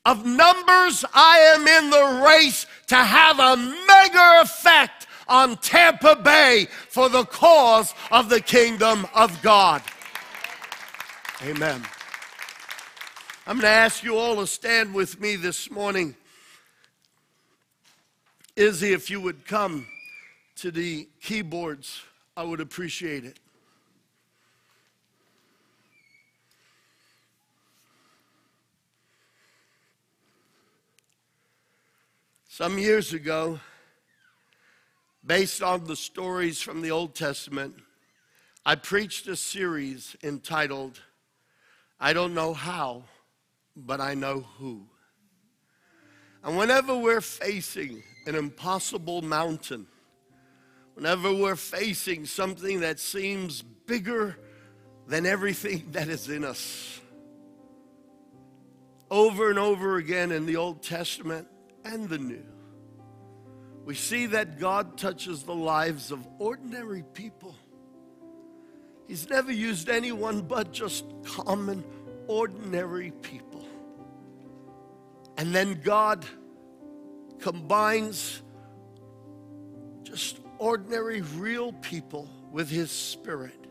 [0.05, 1.03] of numbers.
[1.11, 7.25] I am in the race to have a mega effect on Tampa Bay for the
[7.25, 9.81] cause of the kingdom of God.
[11.41, 11.81] Amen.
[13.47, 16.15] I'm going to ask you all to stand with me this morning.
[18.55, 19.87] Izzy, if you would come
[20.57, 22.03] to the keyboards,
[22.37, 23.39] I would appreciate it.
[32.59, 33.57] Some years ago,
[35.25, 37.73] based on the stories from the Old Testament,
[38.65, 40.99] I preached a series entitled,
[42.01, 43.03] I Don't Know How,
[43.77, 44.81] but I Know Who.
[46.43, 49.87] And whenever we're facing an impossible mountain,
[50.95, 54.37] whenever we're facing something that seems bigger
[55.07, 56.99] than everything that is in us,
[59.09, 61.47] over and over again in the Old Testament,
[61.85, 62.45] and the new.
[63.85, 67.55] We see that God touches the lives of ordinary people.
[69.07, 71.83] He's never used anyone but just common,
[72.27, 73.65] ordinary people.
[75.37, 76.25] And then God
[77.39, 78.43] combines
[80.03, 83.65] just ordinary, real people with His Spirit.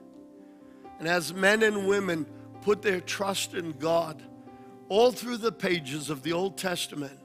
[0.98, 2.26] And as men and women
[2.62, 4.22] put their trust in God
[4.88, 7.18] all through the pages of the Old Testament,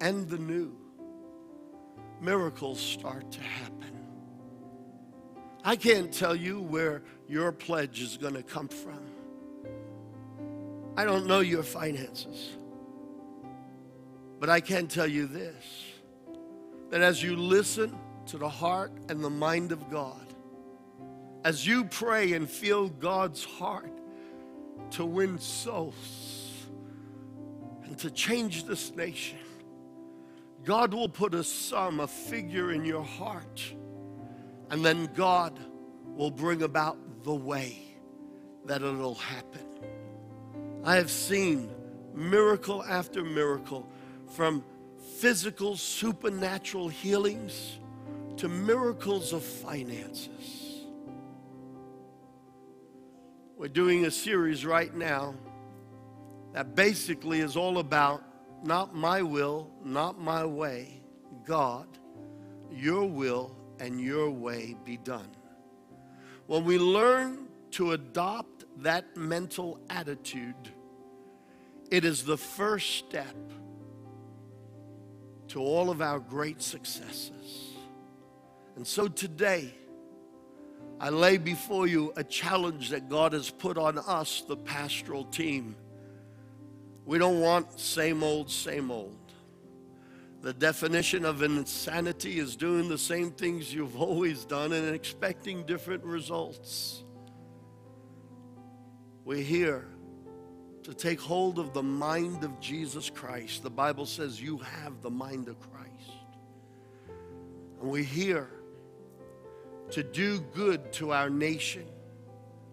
[0.00, 0.76] and the new,
[2.20, 4.06] miracles start to happen.
[5.64, 9.00] I can't tell you where your pledge is going to come from.
[10.96, 12.56] I don't know your finances.
[14.40, 15.64] But I can tell you this
[16.90, 17.94] that as you listen
[18.26, 20.26] to the heart and the mind of God,
[21.44, 23.92] as you pray and feel God's heart
[24.92, 26.66] to win souls
[27.84, 29.38] and to change this nation,
[30.68, 33.74] God will put a sum, a figure in your heart,
[34.68, 35.58] and then God
[36.04, 37.78] will bring about the way
[38.66, 39.64] that it'll happen.
[40.84, 41.70] I have seen
[42.14, 43.88] miracle after miracle
[44.34, 44.62] from
[45.16, 47.78] physical supernatural healings
[48.36, 50.84] to miracles of finances.
[53.56, 55.34] We're doing a series right now
[56.52, 58.22] that basically is all about
[58.62, 61.02] not my will, not my way,
[61.46, 61.86] God,
[62.70, 65.30] your will and your way be done.
[66.46, 70.72] When we learn to adopt that mental attitude,
[71.90, 73.36] it is the first step
[75.48, 77.72] to all of our great successes.
[78.76, 79.74] And so today,
[81.00, 85.76] I lay before you a challenge that God has put on us, the pastoral team.
[87.08, 89.16] We don't want same old, same old.
[90.42, 96.04] The definition of insanity is doing the same things you've always done and expecting different
[96.04, 97.04] results.
[99.24, 99.88] We're here
[100.82, 103.62] to take hold of the mind of Jesus Christ.
[103.62, 106.12] The Bible says you have the mind of Christ.
[107.80, 108.50] And we're here
[109.92, 111.86] to do good to our nation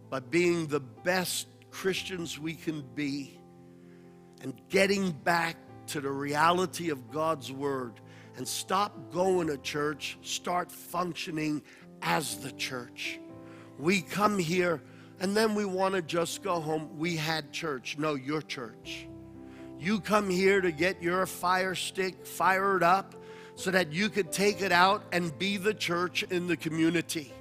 [0.09, 3.39] by being the best Christians we can be
[4.45, 5.57] and getting back
[5.87, 7.99] to the reality of God's Word
[8.37, 11.63] and stop going to church, start functioning
[12.03, 13.19] as the church.
[13.79, 14.83] We come here
[15.19, 16.95] and then we want to just go home.
[16.95, 17.97] We had church.
[17.97, 19.07] No, your church.
[19.79, 23.15] You come here to get your fire stick fired up
[23.55, 27.33] so that you could take it out and be the church in the community.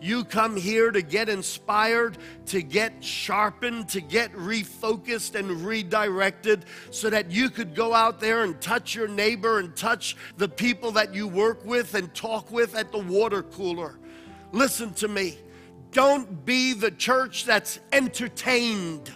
[0.00, 7.10] You come here to get inspired, to get sharpened, to get refocused and redirected so
[7.10, 11.14] that you could go out there and touch your neighbor and touch the people that
[11.14, 13.98] you work with and talk with at the water cooler.
[14.52, 15.38] Listen to me.
[15.90, 19.12] Don't be the church that's entertained.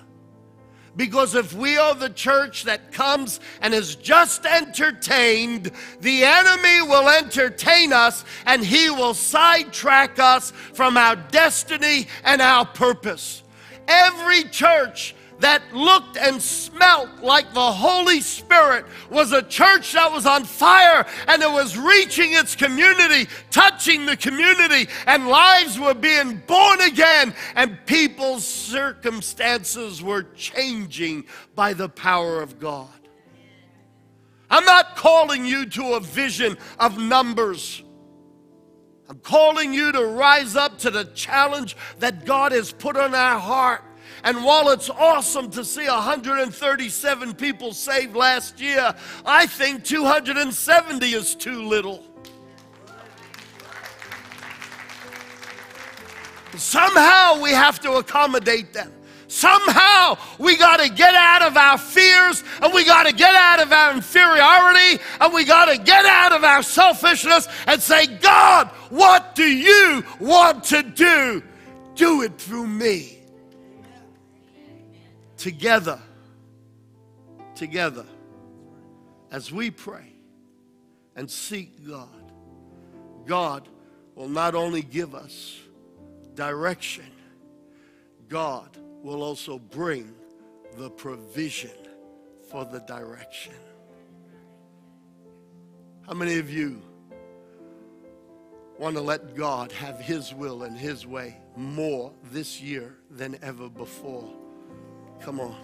[0.98, 5.70] Because if we are the church that comes and is just entertained,
[6.00, 12.66] the enemy will entertain us and he will sidetrack us from our destiny and our
[12.66, 13.44] purpose.
[13.86, 20.26] Every church that looked and smelt like the Holy Spirit was a church that was
[20.26, 26.42] on fire and it was reaching its community, touching the community, and lives were being
[26.46, 31.24] born again, and people's circumstances were changing
[31.54, 32.88] by the power of God.
[34.50, 37.82] I'm not calling you to a vision of numbers.
[39.08, 43.38] I'm calling you to rise up to the challenge that God has put on our
[43.38, 43.82] heart
[44.24, 51.34] and while it's awesome to see 137 people saved last year, I think 270 is
[51.34, 52.04] too little.
[56.56, 58.92] Somehow we have to accommodate them.
[59.28, 63.60] Somehow we got to get out of our fears and we got to get out
[63.60, 68.68] of our inferiority and we got to get out of our selfishness and say, God,
[68.88, 71.42] what do you want to do?
[71.94, 73.17] Do it through me
[75.38, 76.00] together,
[77.54, 78.04] together,
[79.30, 80.12] as we pray
[81.16, 82.32] and seek God,
[83.24, 83.68] God
[84.14, 85.58] will not only give us
[86.34, 87.06] direction,
[88.28, 90.12] God will also bring
[90.76, 91.70] the provision
[92.50, 93.54] for the direction.
[96.06, 96.82] How many of you
[98.78, 103.68] want to let God have His will and His way more this year than ever
[103.68, 104.47] before?
[105.20, 105.56] Come on.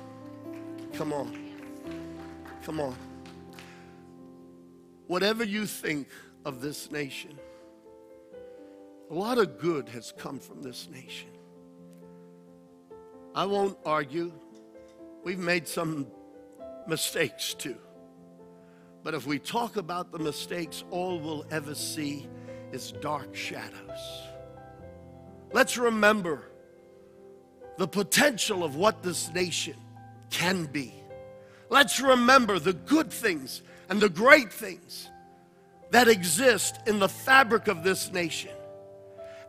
[0.94, 1.38] Come on.
[2.64, 2.96] Come on.
[5.06, 6.08] Whatever you think
[6.44, 7.38] of this nation,
[9.10, 11.28] a lot of good has come from this nation.
[13.34, 14.32] I won't argue.
[15.24, 16.06] We've made some
[16.86, 17.76] mistakes too.
[19.02, 22.26] But if we talk about the mistakes, all we'll ever see
[22.72, 24.22] is dark shadows.
[25.52, 26.50] Let's remember
[27.76, 29.76] the potential of what this nation
[30.30, 30.94] can be.
[31.70, 35.08] Let's remember the good things and the great things
[35.90, 38.50] that exist in the fabric of this nation.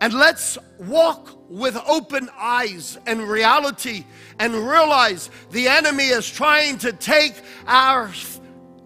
[0.01, 4.05] And let's walk with open eyes and reality
[4.39, 7.35] and realize the enemy is trying to take
[7.65, 8.11] our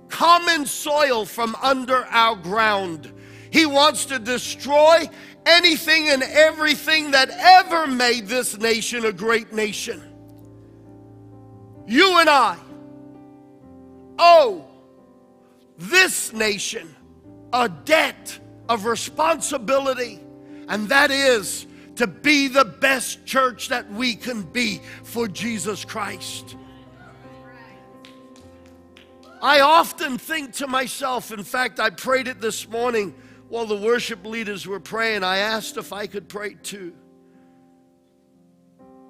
[0.07, 3.11] common soil from under our ground.
[3.51, 5.09] He wants to destroy
[5.45, 10.01] anything and everything that ever made this nation a great nation.
[11.87, 12.57] You and I
[14.17, 14.65] owe
[15.77, 16.95] this nation
[17.53, 20.19] a debt of responsibility,
[20.67, 26.55] and that is to be the best church that we can be for Jesus Christ.
[29.41, 33.15] I often think to myself, in fact, I prayed it this morning
[33.49, 35.23] while the worship leaders were praying.
[35.23, 36.93] I asked if I could pray too.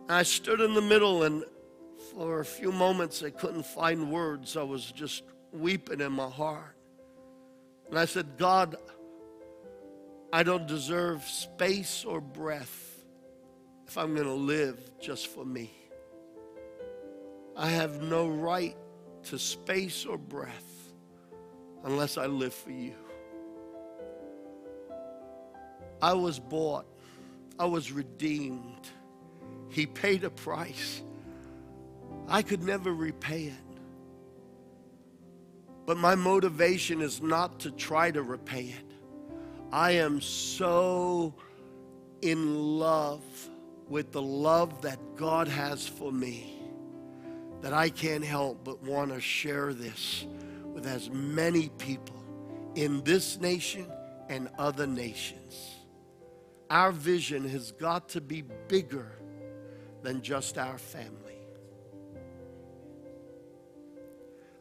[0.08, 1.44] I stood in the middle, and
[2.12, 4.58] for a few moments, I couldn't find words.
[4.58, 6.76] I was just weeping in my heart.
[7.90, 8.76] And I said, God,
[10.32, 13.04] I don't deserve space or breath
[13.88, 15.72] if I'm going to live just for me.
[17.58, 18.78] I have no right
[19.26, 20.94] to space or breath
[21.84, 22.96] unless I live for you.
[26.02, 26.86] I was bought,
[27.58, 28.90] I was redeemed.
[29.70, 31.02] He paid a price.
[32.28, 33.54] I could never repay it.
[35.86, 38.94] But my motivation is not to try to repay it.
[39.72, 41.34] I am so
[42.22, 43.24] in love
[43.88, 46.60] with the love that God has for me
[47.62, 50.26] that I can't help but want to share this
[50.74, 52.24] with as many people
[52.76, 53.86] in this nation
[54.30, 55.69] and other nations.
[56.70, 59.12] Our vision has got to be bigger
[60.04, 61.40] than just our family.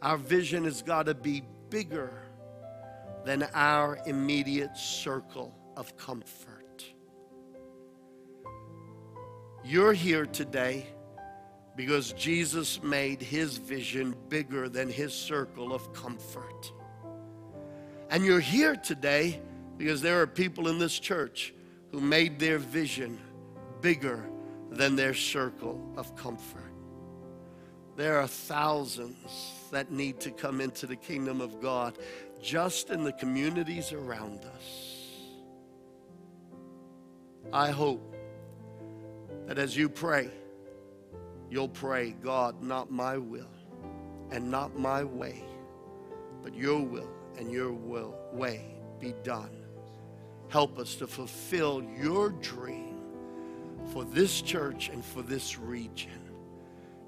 [0.00, 2.22] Our vision has got to be bigger
[3.24, 6.84] than our immediate circle of comfort.
[9.64, 10.86] You're here today
[11.76, 16.72] because Jesus made his vision bigger than his circle of comfort.
[18.08, 19.42] And you're here today
[19.76, 21.52] because there are people in this church
[21.90, 23.18] who made their vision
[23.80, 24.28] bigger
[24.70, 26.72] than their circle of comfort.
[27.96, 31.98] There are thousands that need to come into the kingdom of God
[32.40, 34.98] just in the communities around us.
[37.52, 38.14] I hope
[39.46, 40.30] that as you pray,
[41.50, 43.50] you'll pray, God, not my will
[44.30, 45.42] and not my way,
[46.42, 49.57] but your will and your will way be done.
[50.48, 52.96] Help us to fulfill your dream
[53.92, 56.10] for this church and for this region.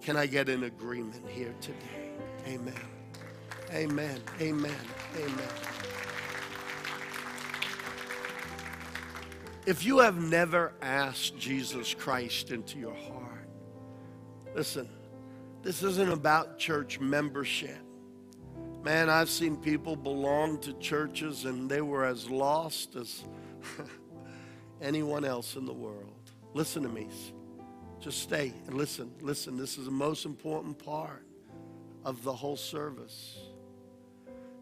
[0.02, 2.12] Can I get an agreement here today?
[2.46, 2.74] Amen.
[3.72, 4.20] Amen.
[4.40, 4.74] Amen.
[5.16, 5.48] Amen.
[9.66, 13.48] If you have never asked Jesus Christ into your heart,
[14.54, 14.88] listen,
[15.62, 17.78] this isn't about church membership.
[18.82, 23.24] Man, I've seen people belong to churches and they were as lost as
[24.81, 26.31] anyone else in the world.
[26.55, 27.09] Listen to me.
[28.01, 29.12] Just stay and listen.
[29.20, 31.27] Listen, this is the most important part
[32.07, 33.40] of the whole service.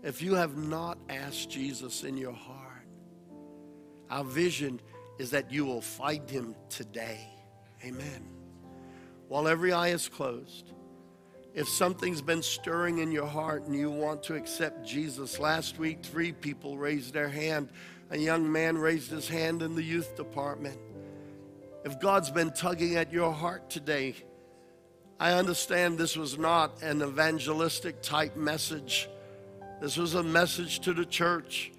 [0.03, 2.87] If you have not asked Jesus in your heart,
[4.11, 4.81] our vision
[5.19, 7.29] is that you will find him today.
[7.85, 8.29] Amen.
[9.29, 10.73] While every eye is closed,
[11.55, 15.99] if something's been stirring in your heart and you want to accept Jesus, last week
[16.03, 17.69] three people raised their hand.
[18.11, 20.79] A young man raised his hand in the youth department.
[21.85, 24.15] If God's been tugging at your heart today,
[25.21, 29.09] I understand this was not an evangelistic type message.
[29.81, 31.73] This was a message to the church,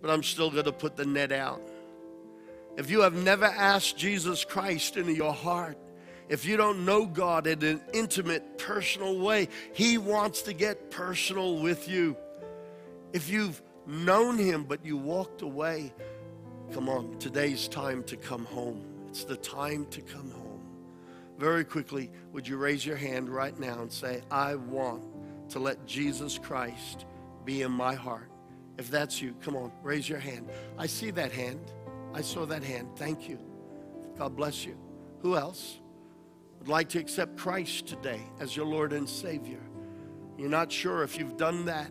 [0.00, 1.62] but I'm still going to put the net out.
[2.76, 5.78] If you have never asked Jesus Christ into your heart,
[6.28, 11.58] if you don't know God in an intimate, personal way, He wants to get personal
[11.58, 12.16] with you.
[13.12, 15.92] If you've known Him but you walked away,
[16.72, 18.84] come on, today's time to come home.
[19.08, 20.42] It's the time to come home.
[21.38, 25.02] Very quickly, would you raise your hand right now and say, I want
[25.50, 27.04] to let Jesus Christ
[27.44, 28.30] be in my heart?
[28.78, 30.48] If that's you, come on, raise your hand.
[30.78, 31.72] I see that hand.
[32.14, 32.88] I saw that hand.
[32.96, 33.38] Thank you.
[34.16, 34.78] God bless you.
[35.20, 35.78] Who else
[36.62, 39.58] would like to accept Christ today as your Lord and Savior?
[40.38, 41.90] You're not sure if you've done that.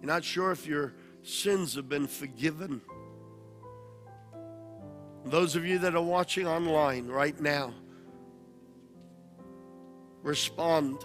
[0.00, 2.82] You're not sure if your sins have been forgiven.
[5.24, 7.74] Those of you that are watching online right now,
[10.22, 11.04] respond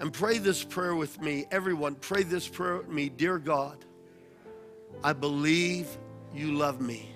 [0.00, 1.46] and pray this prayer with me.
[1.52, 3.08] Everyone, pray this prayer with me.
[3.08, 3.84] Dear God,
[5.04, 5.86] I believe
[6.34, 7.08] you love me.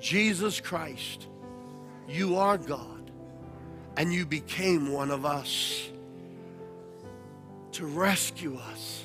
[0.00, 1.28] Jesus Christ,
[2.08, 3.01] you are God,
[3.96, 5.88] and you became one of us
[7.72, 9.04] to rescue us,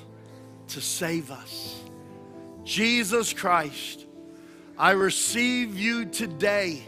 [0.70, 1.82] to save us.
[2.64, 4.06] Jesus Christ,
[4.78, 6.84] I receive you today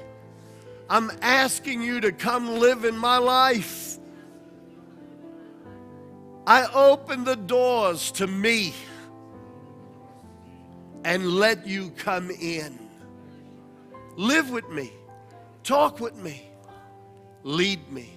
[0.89, 3.99] I'm asking you to come live in my life.
[6.47, 8.73] I open the doors to me
[11.03, 12.79] and let you come in.
[14.17, 14.91] Live with me,
[15.63, 16.48] Talk with me.
[17.43, 18.13] Lead me.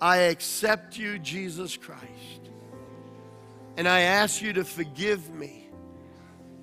[0.00, 2.50] I accept you, Jesus Christ.
[3.76, 5.68] And I ask you to forgive me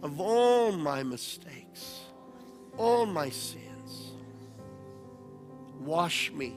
[0.04, 2.02] of all my mistakes,
[2.78, 4.12] all my sins.
[5.80, 6.54] Wash me,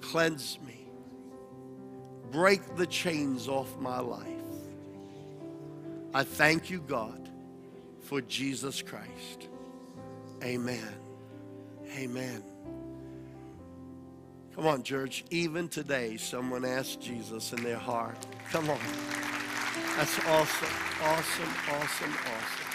[0.00, 0.88] cleanse me,
[2.30, 4.26] break the chains off my life.
[6.14, 7.28] I thank you, God,
[8.00, 9.48] for Jesus Christ.
[10.42, 10.94] Amen.
[11.98, 12.42] Amen.
[14.56, 15.22] Come on, church.
[15.30, 18.16] Even today, someone asked Jesus in their heart.
[18.50, 18.78] Come on.
[19.98, 20.68] That's awesome,
[21.02, 22.66] awesome, awesome, awesome.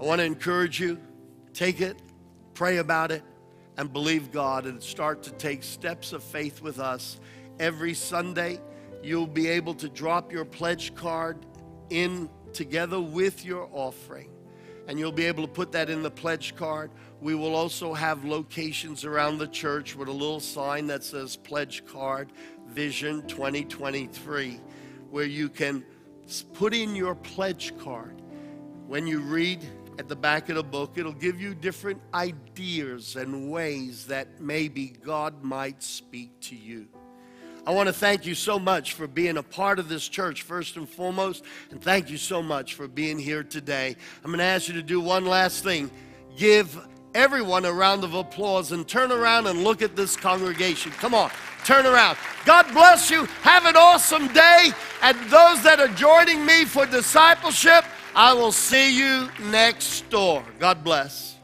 [0.00, 0.98] I want to encourage you
[1.54, 2.02] take it,
[2.54, 3.22] pray about it,
[3.76, 7.20] and believe God and start to take steps of faith with us.
[7.60, 8.60] Every Sunday,
[9.00, 11.46] you'll be able to drop your pledge card
[11.90, 14.30] in together with your offering.
[14.88, 16.90] And you'll be able to put that in the pledge card.
[17.20, 21.84] We will also have locations around the church with a little sign that says Pledge
[21.84, 22.32] Card
[22.68, 24.58] Vision 2023,
[25.10, 25.84] where you can
[26.54, 28.22] put in your pledge card.
[28.86, 29.60] When you read
[29.98, 34.88] at the back of the book, it'll give you different ideas and ways that maybe
[34.88, 36.88] God might speak to you.
[37.66, 40.76] I want to thank you so much for being a part of this church, first
[40.76, 43.94] and foremost, and thank you so much for being here today.
[44.24, 45.90] I'm going to ask you to do one last thing
[46.36, 46.78] give
[47.14, 50.92] everyone a round of applause and turn around and look at this congregation.
[50.92, 51.30] Come on,
[51.64, 52.16] turn around.
[52.44, 53.24] God bless you.
[53.42, 54.70] Have an awesome day.
[55.02, 57.84] And those that are joining me for discipleship,
[58.14, 60.44] I will see you next door.
[60.58, 61.39] God bless.